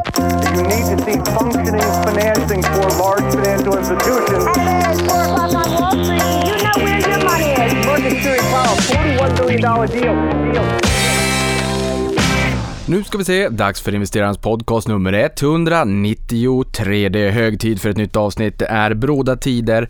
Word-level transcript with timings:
You 0.00 0.62
need 0.62 0.84
to 0.90 0.96
see 1.04 1.18
functioning 1.36 1.90
financing 2.06 2.62
for 2.62 2.86
large 3.02 3.34
financial 3.34 3.78
institutions. 3.78 4.46
At 4.56 4.96
4 4.96 5.22
o'clock 5.24 5.54
on 5.54 5.68
Wall 5.76 5.94
Street, 6.04 6.24
you 6.48 6.56
know 6.64 6.76
where 6.84 7.00
your 7.00 7.20
money 7.24 7.50
is. 7.64 8.22
Series 8.22 8.46
Powell, 8.52 8.76
$41 8.76 9.36
billion 9.38 9.60
deal. 9.60 10.16
deal. 10.52 10.80
Nu 12.86 13.04
ska 13.04 13.18
vi 13.18 13.24
se, 13.24 13.48
dags 13.48 13.80
för 13.80 13.94
investerarens 13.94 14.38
podcast 14.38 14.88
nummer 14.88 15.12
193. 15.12 17.08
Det 17.08 17.20
är 17.20 17.30
hög 17.30 17.60
tid 17.60 17.80
för 17.80 17.90
ett 17.90 17.96
nytt 17.96 18.16
avsnitt. 18.16 18.58
Det 18.58 18.66
är 18.66 18.94
bråda 18.94 19.36
tider 19.36 19.88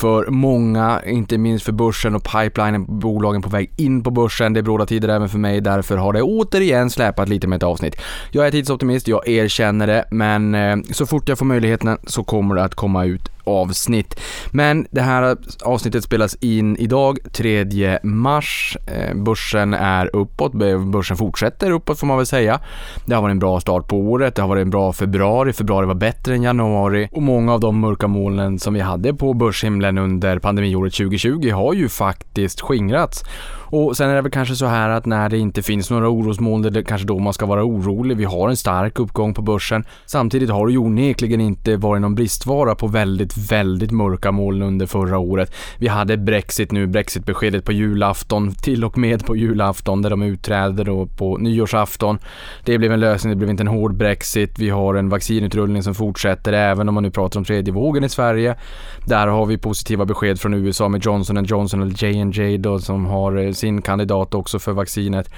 för 0.00 0.30
många, 0.30 1.02
inte 1.06 1.38
minst 1.38 1.64
för 1.64 1.72
börsen 1.72 2.14
och 2.14 2.24
pipelinen, 2.24 2.98
bolagen 3.00 3.42
på 3.42 3.48
väg 3.48 3.70
in 3.76 4.02
på 4.02 4.10
börsen. 4.10 4.52
Det 4.52 4.60
är 4.60 4.62
bråda 4.62 4.86
tider 4.86 5.08
även 5.08 5.28
för 5.28 5.38
mig, 5.38 5.60
därför 5.60 5.96
har 5.96 6.12
det 6.12 6.22
återigen 6.22 6.90
släpat 6.90 7.28
lite 7.28 7.46
med 7.46 7.56
ett 7.56 7.62
avsnitt. 7.62 7.96
Jag 8.30 8.46
är 8.46 8.50
tidsoptimist, 8.50 9.08
jag 9.08 9.28
erkänner 9.28 9.86
det, 9.86 10.04
men 10.10 10.54
eh, 10.54 10.76
så 10.90 11.06
fort 11.06 11.28
jag 11.28 11.38
får 11.38 11.46
möjligheten 11.46 11.98
så 12.06 12.24
kommer 12.24 12.54
det 12.54 12.64
att 12.64 12.74
komma 12.74 13.04
ut 13.04 13.30
avsnitt. 13.50 14.20
Men 14.50 14.86
det 14.90 15.00
här 15.00 15.36
avsnittet 15.64 16.04
spelas 16.04 16.34
in 16.34 16.76
idag, 16.76 17.18
3 17.32 17.98
mars. 18.02 18.76
Eh, 18.86 19.14
börsen 19.14 19.74
är 19.74 20.16
uppåt, 20.16 20.52
börsen 20.92 21.16
fortsätter 21.16 21.70
uppåt 21.70 21.98
får 21.98 22.06
man 22.06 22.16
väl 22.16 22.26
säga. 22.26 22.60
Det 23.06 23.14
har 23.14 23.22
varit 23.22 23.32
en 23.32 23.38
bra 23.38 23.60
start 23.60 23.88
på 23.88 23.96
året, 23.96 24.34
det 24.34 24.42
har 24.42 24.48
varit 24.48 24.62
en 24.62 24.70
bra 24.70 24.92
februari, 24.92 25.52
februari 25.52 25.86
var 25.86 25.94
bättre 25.94 26.34
än 26.34 26.42
januari 26.42 27.08
och 27.12 27.22
många 27.22 27.54
av 27.54 27.60
de 27.60 27.80
mörka 27.80 28.08
molnen 28.08 28.58
som 28.58 28.74
vi 28.74 28.80
hade 28.80 29.14
på 29.14 29.34
börshimlen 29.34 29.98
under 29.98 30.38
pandemiåret 30.38 30.94
2020 30.94 31.50
har 31.50 31.74
ju 31.74 31.88
faktiskt 31.88 32.60
skingrats. 32.60 33.24
Och 33.72 33.96
sen 33.96 34.10
är 34.10 34.14
det 34.14 34.22
väl 34.22 34.32
kanske 34.32 34.56
så 34.56 34.66
här 34.66 34.88
att 34.88 35.06
när 35.06 35.28
det 35.28 35.38
inte 35.38 35.62
finns 35.62 35.90
några 35.90 36.08
orosmoln, 36.08 36.62
det 36.62 36.80
är 36.80 36.82
kanske 36.82 37.06
då 37.06 37.18
man 37.18 37.32
ska 37.32 37.46
vara 37.46 37.64
orolig. 37.64 38.16
Vi 38.16 38.24
har 38.24 38.48
en 38.48 38.56
stark 38.56 38.98
uppgång 38.98 39.34
på 39.34 39.42
börsen. 39.42 39.84
Samtidigt 40.06 40.50
har 40.50 40.66
det 40.66 40.72
ju 40.72 40.78
onekligen 40.78 41.40
inte 41.40 41.76
varit 41.76 42.02
någon 42.02 42.14
bristvara 42.14 42.74
på 42.74 42.86
väldigt, 42.86 43.36
väldigt 43.48 43.90
mörka 43.90 44.32
moln 44.32 44.62
under 44.62 44.86
förra 44.86 45.18
året. 45.18 45.54
Vi 45.78 45.88
hade 45.88 46.16
Brexit 46.16 46.72
nu, 46.72 46.86
Brexitbeskedet 46.86 47.64
på 47.64 47.72
julafton, 47.72 48.54
till 48.54 48.84
och 48.84 48.98
med 48.98 49.26
på 49.26 49.36
julafton 49.36 50.02
där 50.02 50.10
de 50.10 50.22
utträder 50.22 50.84
då 50.84 51.06
på 51.06 51.36
nyårsafton. 51.36 52.18
Det 52.64 52.78
blev 52.78 52.92
en 52.92 53.00
lösning, 53.00 53.30
det 53.30 53.36
blev 53.36 53.50
inte 53.50 53.62
en 53.62 53.68
hård 53.68 53.96
Brexit. 53.96 54.58
Vi 54.58 54.70
har 54.70 54.94
en 54.94 55.08
vaccinutrullning 55.08 55.82
som 55.82 55.94
fortsätter 55.94 56.52
även 56.52 56.88
om 56.88 56.94
man 56.94 57.02
nu 57.02 57.10
pratar 57.10 57.40
om 57.40 57.44
tredje 57.44 57.74
vågen 57.74 58.04
i 58.04 58.08
Sverige. 58.08 58.56
Där 59.04 59.26
har 59.26 59.46
vi 59.46 59.58
positiva 59.58 60.04
besked 60.04 60.40
från 60.40 60.54
USA 60.54 60.88
med 60.88 61.04
Johnson 61.04 61.44
Johnson 61.44 61.82
och 61.82 62.02
J&J 62.02 62.58
då 62.58 62.78
som 62.78 63.06
har 63.06 63.36
eh, 63.36 63.52
sin 63.52 63.82
kandidat 63.82 64.34
också 64.34 64.58
för 64.58 64.72
vaccinet 64.72 65.30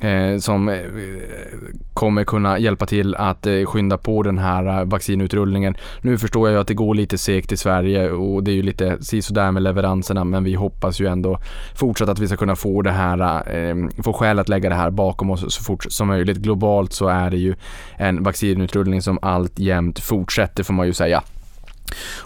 Eh, 0.00 0.38
som 0.38 0.68
eh, 0.68 0.78
kommer 1.94 2.24
kunna 2.24 2.58
hjälpa 2.58 2.86
till 2.86 3.14
att 3.14 3.46
eh, 3.46 3.64
skynda 3.64 3.98
på 3.98 4.22
den 4.22 4.38
här 4.38 4.80
eh, 4.80 4.84
vaccinutrullningen. 4.84 5.76
Nu 6.00 6.18
förstår 6.18 6.48
jag 6.48 6.54
ju 6.54 6.60
att 6.60 6.66
det 6.66 6.74
går 6.74 6.94
lite 6.94 7.18
segt 7.18 7.52
i 7.52 7.56
Sverige 7.56 8.10
och 8.10 8.44
det 8.44 8.50
är 8.50 8.54
ju 8.54 8.62
lite 8.62 9.04
sisådär 9.04 9.50
med 9.50 9.62
leveranserna 9.62 10.24
men 10.24 10.44
vi 10.44 10.54
hoppas 10.54 11.00
ju 11.00 11.06
ändå 11.06 11.38
fortsatt 11.74 12.08
att 12.08 12.18
vi 12.18 12.26
ska 12.26 12.36
kunna 12.36 12.56
få 12.56 12.82
det 12.82 12.90
här, 12.90 13.54
eh, 13.54 14.02
få 14.04 14.12
skäl 14.12 14.38
att 14.38 14.48
lägga 14.48 14.68
det 14.68 14.74
här 14.74 14.90
bakom 14.90 15.30
oss 15.30 15.54
så 15.54 15.62
fort 15.62 15.84
som 15.88 16.08
möjligt. 16.08 16.36
Globalt 16.38 16.92
så 16.92 17.08
är 17.08 17.30
det 17.30 17.38
ju 17.38 17.54
en 17.96 18.22
vaccinutrullning 18.22 19.02
som 19.02 19.18
alltjämt 19.22 19.98
fortsätter 19.98 20.62
får 20.62 20.74
man 20.74 20.86
ju 20.86 20.92
säga. 20.92 21.22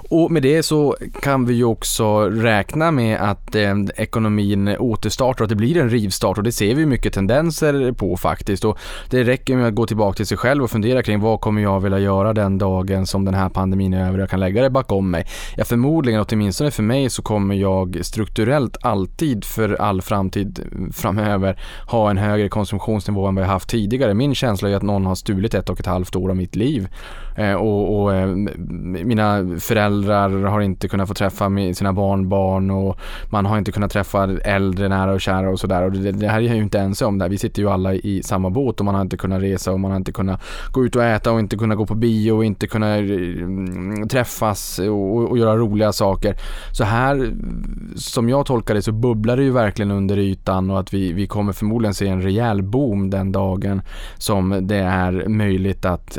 Och 0.09 0.31
med 0.31 0.43
det 0.43 0.63
så 0.63 0.97
kan 1.23 1.47
vi 1.47 1.55
ju 1.55 1.65
också 1.65 2.21
räkna 2.21 2.91
med 2.91 3.21
att 3.21 3.55
eh, 3.55 3.75
ekonomin 3.97 4.77
återstartar 4.79 5.43
och 5.43 5.47
att 5.47 5.49
det 5.49 5.57
blir 5.57 5.77
en 5.77 5.91
rivstart 5.91 6.39
och 6.39 6.45
det 6.45 6.53
ser 6.53 6.75
vi 6.75 6.87
mycket 6.87 7.13
tendenser 7.15 7.93
på 7.93 8.17
faktiskt. 8.17 8.65
Och 8.65 8.79
det 9.11 9.25
räcker 9.25 9.57
med 9.57 9.67
att 9.67 9.75
gå 9.75 9.87
tillbaka 9.87 10.17
till 10.17 10.27
sig 10.27 10.37
själv 10.37 10.65
och 10.65 10.71
fundera 10.71 11.03
kring 11.03 11.21
vad 11.21 11.41
kommer 11.41 11.63
jag 11.63 11.81
vilja 11.81 11.99
göra 11.99 12.33
den 12.33 12.59
dagen 12.59 13.07
som 13.07 13.25
den 13.25 13.35
här 13.35 13.49
pandemin 13.49 13.95
är 13.95 14.07
över 14.07 14.19
och 14.19 14.23
jag 14.23 14.31
kan 14.31 14.41
lägga 14.41 14.63
det 14.63 14.71
bakom 14.71 15.11
mig. 15.11 15.27
Ja, 15.57 15.65
förmodligen, 15.65 16.25
åtminstone 16.29 16.71
för 16.71 16.83
mig, 16.83 17.11
så 17.11 17.23
kommer 17.23 17.55
jag 17.55 17.99
strukturellt 18.03 18.77
alltid 18.83 19.45
för 19.45 19.75
all 19.75 20.03
framtid 20.03 20.61
framöver 20.93 21.61
ha 21.87 22.11
en 22.11 22.19
högre 22.19 22.49
konsumtionsnivå 22.49 23.27
än 23.27 23.35
vad 23.35 23.45
jag 23.45 23.49
haft 23.49 23.69
tidigare. 23.69 24.15
Min 24.15 24.35
känsla 24.35 24.71
är 24.71 24.77
att 24.77 24.83
någon 24.83 25.07
har 25.07 25.15
stulit 25.15 25.55
ett 25.55 25.71
och 25.71 25.81
ett 25.81 25.87
halvt 25.87 26.17
år 26.17 26.31
av 26.31 26.37
mitt 26.37 26.57
liv 26.57 26.89
Eh, 27.37 27.55
och, 27.55 28.03
och 28.03 28.15
eh, 28.15 28.27
mina 29.05 29.59
föräldrar 29.61 30.31
har 30.45 30.61
inte 30.61 30.89
kunnat 30.89 31.09
få 31.09 31.15
träffa 31.15 31.51
sina 31.75 31.93
barnbarn 31.93 32.71
och 32.71 32.99
man 33.31 33.47
har 33.47 33.59
inte 33.59 33.73
kunnat 33.73 33.91
träffa 33.91 34.25
äldre 34.45 34.89
nära 34.89 35.13
och 35.13 35.21
kära 35.21 35.51
och 35.51 35.61
sådär. 35.61 35.83
Och 35.83 35.93
det, 35.93 36.13
det, 36.13 36.29
här 36.29 36.39
är 36.39 36.43
jag 36.43 36.57
ju 36.57 36.63
inte 36.63 36.79
ense 36.79 37.05
om. 37.05 37.19
Där. 37.19 37.29
Vi 37.29 37.39
sitter 37.39 37.63
ju 37.63 37.71
alla 37.71 37.95
i 37.95 38.23
samma 38.23 38.51
båt 38.51 38.81
och 38.81 38.87
man 38.87 38.95
har 38.95 39.03
inte 39.03 39.17
kunnat 39.17 39.43
resa 39.43 39.73
och 39.73 39.81
man 39.81 39.91
har 39.91 39.99
inte 39.99 40.13
kunnat 40.13 40.43
gå 40.73 40.85
ut 40.85 40.97
och 40.97 41.05
äta 41.05 41.33
och 41.33 41.41
inte 41.41 41.57
kunnat 41.57 41.79
gå 41.79 41.87
på 41.87 41.95
bio 41.95 42.33
och 42.33 42.45
inte 42.45 42.67
kunnat 42.67 42.99
eh, 42.99 43.05
mm, 43.05 44.09
träffas 44.09 44.79
och, 44.79 45.31
och 45.31 45.39
göra 45.39 45.57
roliga 45.57 45.93
saker. 45.93 46.37
Så 46.73 46.85
här, 46.85 47.33
som 47.97 48.29
jag 48.29 48.47
tolkar 48.47 48.75
det, 48.75 48.83
så 48.83 48.93
bubblar 48.93 49.37
det 49.37 49.43
ju 49.43 49.51
verkligen 49.51 49.91
under 49.91 50.19
ytan 50.19 50.71
och 50.71 50.81
att 50.81 50.95
vi, 50.95 51.13
vi 51.13 51.27
kommer 51.27 51.53
förmodligen 51.53 51.95
se 51.95 52.09
en 52.09 52.23
rejäl 52.23 52.63
boom 52.63 53.11
den 53.11 53.33
dagen 53.33 53.83
som 54.19 54.59
det 54.63 54.77
är 54.77 55.29
möjligt 55.29 55.85
att, 55.85 56.19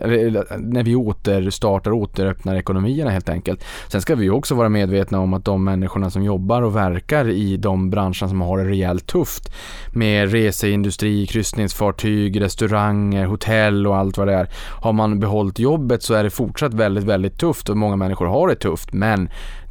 när 0.57 0.83
vi 0.83 0.95
återstartar, 1.07 1.91
återöppnar 1.91 2.55
ekonomierna 2.55 3.11
helt 3.11 3.29
enkelt. 3.29 3.63
Sen 3.87 4.01
ska 4.01 4.15
vi 4.15 4.29
också 4.29 4.55
vara 4.55 4.69
medvetna 4.69 5.19
om 5.19 5.33
att 5.33 5.45
de 5.45 5.63
människorna 5.63 6.09
som 6.09 6.23
jobbar 6.23 6.61
och 6.61 6.75
verkar 6.75 7.29
i 7.29 7.57
de 7.57 7.89
branscherna 7.89 8.29
som 8.29 8.41
har 8.41 8.57
det 8.57 8.63
rejält 8.69 9.07
tufft 9.07 9.53
med 9.93 10.31
reseindustri, 10.31 11.27
kryssningsfartyg, 11.27 12.41
restauranger, 12.41 13.25
hotell 13.25 13.87
och 13.87 13.97
allt 13.97 14.17
vad 14.17 14.27
det 14.27 14.33
är. 14.33 14.49
Har 14.81 14.93
man 14.93 15.19
behållit 15.19 15.59
jobbet 15.59 16.03
så 16.03 16.13
är 16.13 16.23
det 16.23 16.29
fortsatt 16.29 16.73
väldigt, 16.73 17.03
väldigt 17.03 17.39
tufft 17.39 17.69
och 17.69 17.77
många 17.77 17.95
människor 17.95 18.25
har 18.25 18.47
det 18.47 18.55
tufft 18.55 18.93
men 18.93 19.29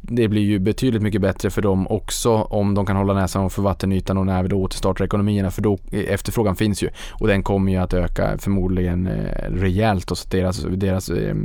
det 0.09 0.27
blir 0.27 0.41
ju 0.41 0.59
betydligt 0.59 1.01
mycket 1.01 1.21
bättre 1.21 1.49
för 1.49 1.61
dem 1.61 1.87
också 1.87 2.33
om 2.33 2.73
de 2.73 2.85
kan 2.85 2.95
hålla 2.95 3.13
näsan 3.13 3.49
för 3.49 3.61
vattenytan 3.61 4.17
och 4.17 4.25
när 4.25 4.43
vi 4.43 4.49
då 4.49 4.61
återstartar 4.61 5.05
ekonomierna 5.05 5.51
för 5.51 5.61
då 5.61 5.77
efterfrågan 5.91 6.55
finns 6.55 6.83
ju. 6.83 6.89
Och 7.11 7.27
den 7.27 7.43
kommer 7.43 7.71
ju 7.71 7.77
att 7.77 7.93
öka 7.93 8.37
förmodligen 8.37 9.07
eh, 9.07 9.51
rejält 9.51 10.11
och 10.11 10.17
så 10.17 10.29
deras, 10.29 10.65
deras 10.69 11.09
eh, 11.09 11.35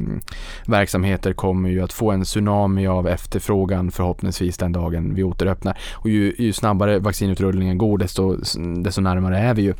verksamheter 0.66 1.32
kommer 1.32 1.68
ju 1.68 1.82
att 1.82 1.92
få 1.92 2.10
en 2.10 2.24
tsunami 2.24 2.86
av 2.86 3.08
efterfrågan 3.08 3.90
förhoppningsvis 3.90 4.58
den 4.58 4.72
dagen 4.72 5.14
vi 5.14 5.22
återöppnar. 5.22 5.78
Och 5.92 6.10
ju, 6.10 6.34
ju 6.38 6.52
snabbare 6.52 6.98
vaccinutrullningen 6.98 7.78
går 7.78 7.98
desto, 7.98 8.36
desto 8.82 9.00
närmare 9.00 9.38
är 9.38 9.54
vi 9.54 9.62
ju 9.62 9.74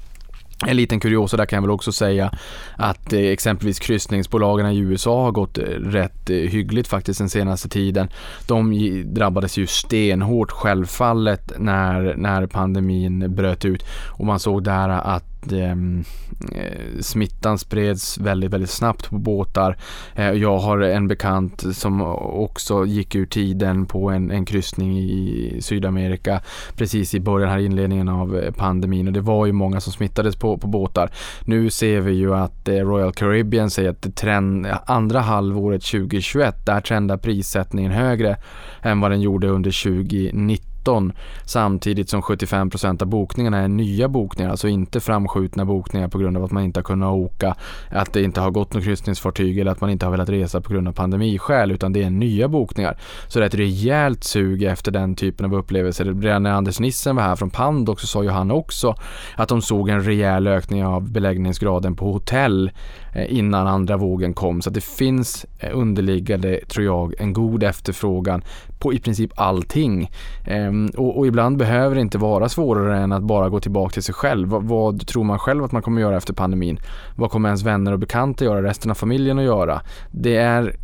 en 0.67 0.77
liten 0.77 1.01
kuriosa 1.01 1.37
där 1.37 1.47
kan 1.47 1.57
jag 1.57 1.63
väl 1.63 1.71
också 1.71 1.93
säga 1.93 2.33
att 2.77 3.13
eh, 3.13 3.21
exempelvis 3.21 3.79
kryssningsbolagen 3.79 4.67
i 4.67 4.79
USA 4.79 5.23
har 5.23 5.33
gått 5.33 5.59
eh, 5.59 5.63
rätt 5.65 6.31
eh, 6.31 6.37
hyggligt 6.37 6.89
faktiskt 6.89 7.19
den 7.19 7.29
senaste 7.29 7.69
tiden. 7.69 8.09
De 8.47 8.73
drabbades 9.15 9.57
ju 9.57 9.67
stenhårt 9.67 10.51
självfallet 10.51 11.53
när, 11.59 12.15
när 12.17 12.47
pandemin 12.47 13.35
bröt 13.35 13.65
ut 13.65 13.85
och 14.09 14.27
man 14.27 14.41
såg 14.41 14.65
där 14.65 14.89
att 14.89 15.30
Ehm, 15.53 16.05
eh, 16.53 17.01
smittan 17.01 17.59
spreds 17.59 18.19
väldigt, 18.19 18.51
väldigt 18.51 18.71
snabbt 18.71 19.11
på 19.11 19.19
båtar. 19.19 19.77
Eh, 20.15 20.31
jag 20.31 20.59
har 20.59 20.81
en 20.81 21.09
bekant 21.09 21.77
som 21.77 22.03
också 22.03 22.87
gick 22.87 23.15
ur 23.15 23.27
tiden 23.27 23.87
på 23.87 24.11
en, 24.11 24.31
en 24.31 24.45
kryssning 24.45 24.99
i 24.99 25.57
Sydamerika 25.61 26.41
precis 26.75 27.15
i 27.15 27.21
början 27.21 27.51
här 27.51 27.59
inledningen 27.59 28.09
av 28.09 28.39
eh, 28.39 28.53
pandemin 28.53 29.07
och 29.07 29.13
det 29.13 29.21
var 29.21 29.47
ju 29.47 29.53
många 29.53 29.81
som 29.81 29.93
smittades 29.93 30.37
på, 30.37 30.59
på 30.59 30.67
båtar. 30.67 31.11
Nu 31.45 31.71
ser 31.71 32.01
vi 32.01 32.13
ju 32.13 32.35
att 32.35 32.69
eh, 32.69 32.75
Royal 32.75 33.13
Caribbean 33.13 33.71
säger 33.71 33.91
att 33.91 34.17
trend, 34.17 34.67
andra 34.87 35.21
halvåret 35.21 35.83
2021 35.83 36.67
där 36.67 36.81
trendar 36.81 37.17
prissättningen 37.17 37.93
högre 37.93 38.37
än 38.83 39.01
vad 39.01 39.11
den 39.11 39.21
gjorde 39.21 39.49
under 39.49 39.83
2019 39.83 40.70
2019 40.85 41.13
samtidigt 41.45 42.09
som 42.09 42.23
75% 42.23 43.03
av 43.03 43.09
bokningarna 43.09 43.59
är 43.59 43.69
nya 43.69 44.09
bokningar, 44.09 44.51
alltså 44.51 44.69
inte 44.69 45.01
framskjutna 45.01 45.65
bokningar 45.65 46.09
på 46.09 46.19
grund 46.19 46.37
av 46.37 46.45
att 46.45 46.51
man 46.51 46.65
inte 46.65 46.81
har 46.81 46.85
kunnat 46.85 47.13
åka, 47.13 47.57
att 47.91 48.13
det 48.13 48.23
inte 48.23 48.41
har 48.41 48.51
gått 48.51 48.75
något 48.75 48.85
kryssningsfartyg 48.85 49.59
eller 49.59 49.73
att 49.73 49.81
man 49.81 49.91
inte 49.91 50.07
har 50.07 50.11
velat 50.11 50.29
resa 50.29 50.61
på 50.61 50.73
grund 50.73 50.89
av 50.89 50.93
pandemiskäl 50.93 51.71
utan 51.71 51.93
det 51.93 52.03
är 52.03 52.11
nya 52.11 52.49
bokningar. 52.49 52.99
Så 53.29 53.39
det 53.39 53.45
är 53.45 53.49
ett 53.49 53.55
rejält 53.55 54.25
sug 54.25 54.63
efter 54.63 54.93
den 54.93 55.15
typen 55.15 55.47
av 55.47 55.55
upplevelser. 55.55 56.05
Redan 56.05 56.43
när 56.43 56.51
Anders 56.51 56.81
Nissen 56.81 57.17
var 57.17 57.23
här 57.23 57.37
från 57.37 57.51
Pandox 57.51 58.03
så 58.03 58.07
sa 58.07 58.23
ju 58.23 58.31
han 58.31 58.51
också 58.51 58.95
att 59.37 59.49
de 59.49 59.63
såg 59.63 59.89
en 59.89 60.05
rejäl 60.05 60.47
ökning 60.47 60.85
av 60.85 61.11
beläggningsgraden 61.11 61.97
på 61.97 62.13
hotell 62.13 62.71
Eh, 63.15 63.37
innan 63.39 63.67
andra 63.67 63.97
vågen 63.97 64.35
kom. 64.35 64.63
Så 64.63 64.71
det 64.71 64.85
finns 64.85 65.47
eh, 65.59 65.71
underliggande, 65.73 66.61
tror 66.69 66.85
jag, 66.85 67.21
en 67.21 67.33
god 67.33 67.63
efterfrågan 67.63 68.43
på 68.79 68.93
i 68.93 68.99
princip 68.99 69.33
allting. 69.35 70.11
Ehm, 70.47 70.91
och, 70.97 71.19
och, 71.19 71.27
ibland 71.27 71.57
behöver 71.57 71.95
det 71.95 72.01
inte 72.01 72.19
vara 72.19 72.49
svårare 72.49 72.99
än 72.99 73.13
att 73.13 73.23
bara 73.23 73.49
gå 73.49 73.61
tillbaka 73.61 73.93
till 73.93 74.03
sig 74.03 74.15
själv. 74.15 74.49
Vad, 74.49 74.65
vad, 74.65 75.07
tror 75.07 75.25
man 75.25 75.39
själv 75.39 75.65
att 75.65 75.73
man 75.73 75.83
kommer 75.83 76.01
göra 76.01 76.17
efter 76.17 76.33
pandemin? 76.35 76.81
Vad 77.17 77.31
kommer 77.31 77.49
ens 77.49 77.63
vänner 77.63 77.93
och 77.93 77.99
bekanta 77.99 78.45
göra? 78.45 78.63
Resten 78.63 78.91
av 78.91 78.95
familjen 78.95 79.39
att 79.39 79.45
göra? 79.45 79.81
Det 80.11 80.37
är 80.37 80.77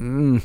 mm, 0.00 0.40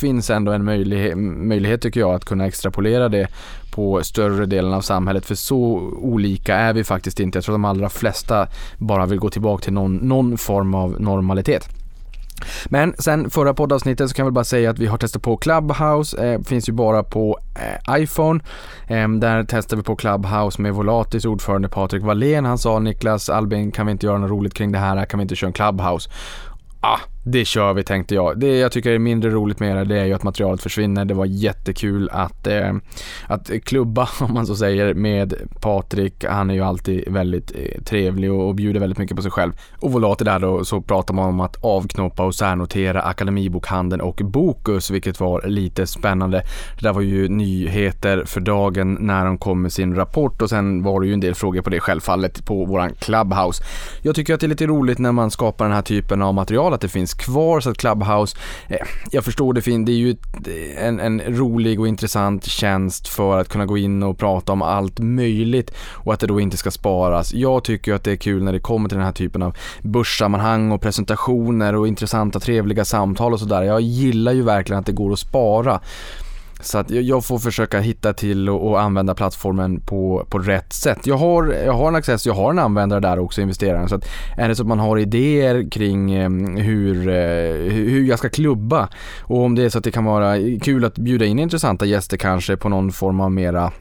finns 0.00 0.30
ändå 0.30 0.52
en 0.52 0.64
möjlighet, 0.64 1.18
möjlighet 1.18 1.82
tycker 1.82 2.00
jag 2.00 2.14
att 2.14 2.24
kunna 2.24 2.46
extrapolera 2.46 3.08
det 3.08 3.28
på 3.70 4.04
större 4.04 4.46
delen 4.46 4.72
av 4.72 4.80
samhället 4.80 5.26
för 5.26 5.34
så 5.34 5.56
olika 5.96 6.56
är 6.56 6.72
vi 6.72 6.84
faktiskt 6.84 7.20
inte. 7.20 7.36
Jag 7.36 7.44
tror 7.44 7.54
att 7.54 7.56
de 7.56 7.64
allra 7.64 7.88
flesta 7.88 8.48
bara 8.78 9.06
vill 9.06 9.18
gå 9.18 9.30
tillbaka 9.30 9.64
till 9.64 9.72
någon, 9.72 9.96
någon 9.96 10.38
form 10.38 10.74
av 10.74 11.00
normalitet. 11.00 11.68
Men 12.66 12.94
sen 12.98 13.30
förra 13.30 13.54
poddavsnittet 13.54 14.08
så 14.08 14.14
kan 14.14 14.22
jag 14.22 14.26
väl 14.26 14.34
bara 14.34 14.44
säga 14.44 14.70
att 14.70 14.78
vi 14.78 14.86
har 14.86 14.98
testat 14.98 15.22
på 15.22 15.36
Clubhouse, 15.36 16.26
eh, 16.26 16.40
finns 16.40 16.68
ju 16.68 16.72
bara 16.72 17.02
på 17.02 17.38
eh, 17.54 18.02
iPhone. 18.02 18.40
Eh, 18.88 19.08
där 19.08 19.46
testar 19.48 19.76
vi 19.76 19.82
på 19.82 19.96
Clubhouse 19.96 20.62
med 20.62 20.74
Volatis 20.74 21.24
ordförande 21.24 21.68
Patrik 21.68 22.02
Wallén. 22.02 22.44
Han 22.44 22.58
sa 22.58 22.78
Niklas 22.78 23.30
Albin 23.30 23.72
kan 23.72 23.86
vi 23.86 23.92
inte 23.92 24.06
göra 24.06 24.18
något 24.18 24.30
roligt 24.30 24.54
kring 24.54 24.72
det 24.72 24.78
här, 24.78 25.04
kan 25.04 25.18
vi 25.18 25.22
inte 25.22 25.36
köra 25.36 25.48
en 25.48 25.52
Clubhouse? 25.52 26.10
Ah, 26.80 26.98
det 27.28 27.44
kör 27.44 27.72
vi 27.72 27.84
tänkte 27.84 28.14
jag. 28.14 28.40
Det 28.40 28.58
jag 28.58 28.72
tycker 28.72 28.90
är 28.90 28.98
mindre 28.98 29.30
roligt 29.30 29.60
med 29.60 29.76
det, 29.76 29.84
det 29.84 30.00
är 30.00 30.04
ju 30.04 30.12
att 30.12 30.22
materialet 30.22 30.62
försvinner. 30.62 31.04
Det 31.04 31.14
var 31.14 31.24
jättekul 31.24 32.08
att, 32.12 32.46
eh, 32.46 32.72
att 33.26 33.50
klubba, 33.64 34.08
om 34.20 34.34
man 34.34 34.46
så 34.46 34.56
säger, 34.56 34.94
med 34.94 35.34
Patrik. 35.60 36.24
Han 36.24 36.50
är 36.50 36.54
ju 36.54 36.60
alltid 36.62 37.12
väldigt 37.12 37.52
eh, 37.54 37.82
trevlig 37.82 38.32
och, 38.32 38.48
och 38.48 38.54
bjuder 38.54 38.80
väldigt 38.80 38.98
mycket 38.98 39.16
på 39.16 39.22
sig 39.22 39.30
själv. 39.30 39.52
Och 39.80 39.92
volat 39.92 40.18
där 40.18 40.38
då 40.38 40.64
så 40.64 40.80
pratar 40.80 41.14
man 41.14 41.28
om 41.28 41.40
att 41.40 41.64
avknoppa 41.64 42.24
och 42.24 42.34
särnotera 42.34 43.02
Akademibokhandeln 43.02 44.00
och 44.00 44.20
Bokus, 44.24 44.90
vilket 44.90 45.20
var 45.20 45.42
lite 45.46 45.86
spännande. 45.86 46.42
Det 46.78 46.86
där 46.86 46.92
var 46.92 47.00
ju 47.00 47.28
nyheter 47.28 48.24
för 48.26 48.40
dagen 48.40 48.96
när 49.00 49.24
de 49.24 49.38
kom 49.38 49.62
med 49.62 49.72
sin 49.72 49.94
rapport 49.94 50.42
och 50.42 50.50
sen 50.50 50.82
var 50.82 51.00
det 51.00 51.06
ju 51.06 51.12
en 51.12 51.20
del 51.20 51.34
frågor 51.34 51.62
på 51.62 51.70
det 51.70 51.80
självfallet 51.80 52.44
på 52.44 52.64
våran 52.64 52.92
Clubhouse. 52.98 53.64
Jag 54.02 54.14
tycker 54.14 54.34
att 54.34 54.40
det 54.40 54.46
är 54.46 54.48
lite 54.48 54.66
roligt 54.66 54.98
när 54.98 55.12
man 55.12 55.30
skapar 55.30 55.64
den 55.64 55.74
här 55.74 55.82
typen 55.82 56.22
av 56.22 56.34
material 56.34 56.74
att 56.74 56.80
det 56.80 56.88
finns 56.88 57.15
kvar 57.16 57.60
så 57.60 57.70
att 57.70 57.78
Clubhouse, 57.78 58.36
eh, 58.68 58.76
jag 59.10 59.24
förstår 59.24 59.52
det 59.52 59.62
fint, 59.62 59.86
det 59.86 59.92
är 59.92 59.96
ju 59.96 60.10
ett, 60.10 60.48
en, 60.78 61.00
en 61.00 61.20
rolig 61.20 61.80
och 61.80 61.88
intressant 61.88 62.44
tjänst 62.44 63.08
för 63.08 63.38
att 63.38 63.48
kunna 63.48 63.66
gå 63.66 63.78
in 63.78 64.02
och 64.02 64.18
prata 64.18 64.52
om 64.52 64.62
allt 64.62 64.98
möjligt 64.98 65.74
och 65.78 66.14
att 66.14 66.20
det 66.20 66.26
då 66.26 66.40
inte 66.40 66.56
ska 66.56 66.70
sparas. 66.70 67.34
Jag 67.34 67.64
tycker 67.64 67.94
att 67.94 68.04
det 68.04 68.12
är 68.12 68.16
kul 68.16 68.42
när 68.42 68.52
det 68.52 68.60
kommer 68.60 68.88
till 68.88 68.98
den 68.98 69.06
här 69.06 69.12
typen 69.12 69.42
av 69.42 69.56
börssammanhang 69.82 70.72
och 70.72 70.80
presentationer 70.80 71.74
och 71.74 71.88
intressanta 71.88 72.40
trevliga 72.40 72.84
samtal 72.84 73.32
och 73.32 73.40
sådär. 73.40 73.62
Jag 73.62 73.80
gillar 73.80 74.32
ju 74.32 74.42
verkligen 74.42 74.80
att 74.80 74.86
det 74.86 74.92
går 74.92 75.12
att 75.12 75.18
spara. 75.18 75.80
Så 76.60 76.78
att 76.78 76.90
jag 76.90 77.24
får 77.24 77.38
försöka 77.38 77.80
hitta 77.80 78.12
till 78.12 78.48
och, 78.48 78.70
och, 78.70 78.80
använda 78.80 79.14
plattformen 79.14 79.80
på, 79.80 80.26
på 80.30 80.38
rätt 80.38 80.72
sätt. 80.72 81.06
Jag 81.06 81.16
har, 81.16 81.52
jag 81.64 81.72
har 81.72 81.88
en 81.88 81.94
access, 81.94 82.26
jag 82.26 82.34
har 82.34 82.50
en 82.50 82.58
användare 82.58 83.00
där 83.00 83.18
också, 83.18 83.40
investeraren. 83.40 83.88
Så 83.88 83.94
att 83.94 84.04
är 84.36 84.48
det 84.48 84.54
så 84.54 84.62
att 84.62 84.68
man 84.68 84.78
har 84.78 84.98
idéer 84.98 85.70
kring 85.70 86.14
eh, 86.14 86.30
hur, 86.62 87.08
eh, 87.08 87.72
hur 87.72 88.04
jag 88.04 88.18
ska 88.18 88.28
klubba 88.28 88.88
och 89.20 89.42
om 89.42 89.54
det 89.54 89.62
är 89.62 89.68
så 89.68 89.78
att 89.78 89.84
det 89.84 89.90
kan 89.90 90.04
vara 90.04 90.36
kul 90.62 90.84
att 90.84 90.98
bjuda 90.98 91.24
in 91.24 91.38
intressanta 91.38 91.86
gäster 91.86 92.16
kanske 92.16 92.56
på 92.56 92.68
någon 92.68 92.92
form 92.92 93.20
av 93.20 93.32
mera 93.32 93.72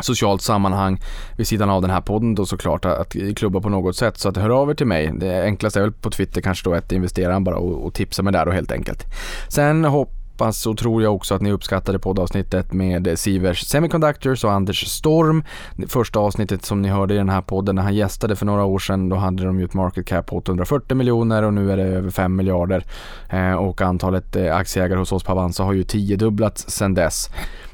socialt 0.00 0.42
sammanhang 0.42 1.00
vid 1.36 1.46
sidan 1.46 1.70
av 1.70 1.82
den 1.82 1.90
här 1.90 2.00
podden 2.00 2.34
då 2.34 2.46
såklart 2.46 2.84
att 2.84 3.16
klubba 3.36 3.60
på 3.60 3.68
något 3.68 3.96
sätt 3.96 4.18
så 4.18 4.28
att 4.28 4.36
hör 4.36 4.50
av 4.50 4.70
er 4.70 4.74
till 4.74 4.86
mig. 4.86 5.12
Det 5.16 5.42
enklaste 5.42 5.78
är 5.78 5.82
väl 5.82 5.92
på 5.92 6.10
Twitter 6.10 6.40
kanske 6.40 6.70
då 6.70 6.74
att 6.74 6.92
investera 6.92 7.40
bara 7.40 7.56
och, 7.56 7.86
och 7.86 7.94
tipsa 7.94 8.22
mig 8.22 8.32
där 8.32 8.46
då 8.46 8.52
helt 8.52 8.72
enkelt. 8.72 9.04
Sen 9.48 9.84
hopp 9.84 10.21
hoppas 10.42 10.66
och 10.66 10.78
tror 10.78 11.02
jag 11.02 11.14
också 11.14 11.34
att 11.34 11.42
ni 11.42 11.52
uppskattade 11.52 11.98
poddavsnittet 11.98 12.72
med 12.72 13.18
Sivers 13.18 13.60
Semiconductors 13.66 14.44
och 14.44 14.52
Anders 14.52 14.86
Storm. 14.86 15.44
Det 15.76 15.86
första 15.86 16.18
avsnittet 16.18 16.64
som 16.64 16.82
ni 16.82 16.88
hörde 16.88 17.14
i 17.14 17.16
den 17.16 17.28
här 17.28 17.42
podden 17.42 17.74
när 17.74 17.82
han 17.82 17.94
gästade 17.94 18.36
för 18.36 18.46
några 18.46 18.64
år 18.64 18.78
sedan, 18.78 19.08
då 19.08 19.16
hade 19.16 19.44
de 19.44 19.58
ju 19.58 19.64
ett 19.64 19.74
market 19.74 20.06
cap 20.06 20.26
på 20.26 20.36
840 20.36 20.96
miljoner 20.96 21.42
och 21.42 21.54
nu 21.54 21.72
är 21.72 21.76
det 21.76 21.82
över 21.82 22.10
5 22.10 22.36
miljarder. 22.36 22.84
Eh, 23.30 23.52
och 23.52 23.80
antalet 23.80 24.36
eh, 24.36 24.56
aktieägare 24.56 24.98
hos 24.98 25.12
oss 25.12 25.24
på 25.24 25.32
Avanza 25.32 25.62
har 25.62 25.72
ju 25.72 25.84
tiodubblats 25.84 26.70
sedan 26.70 26.94
dess. 26.94 27.30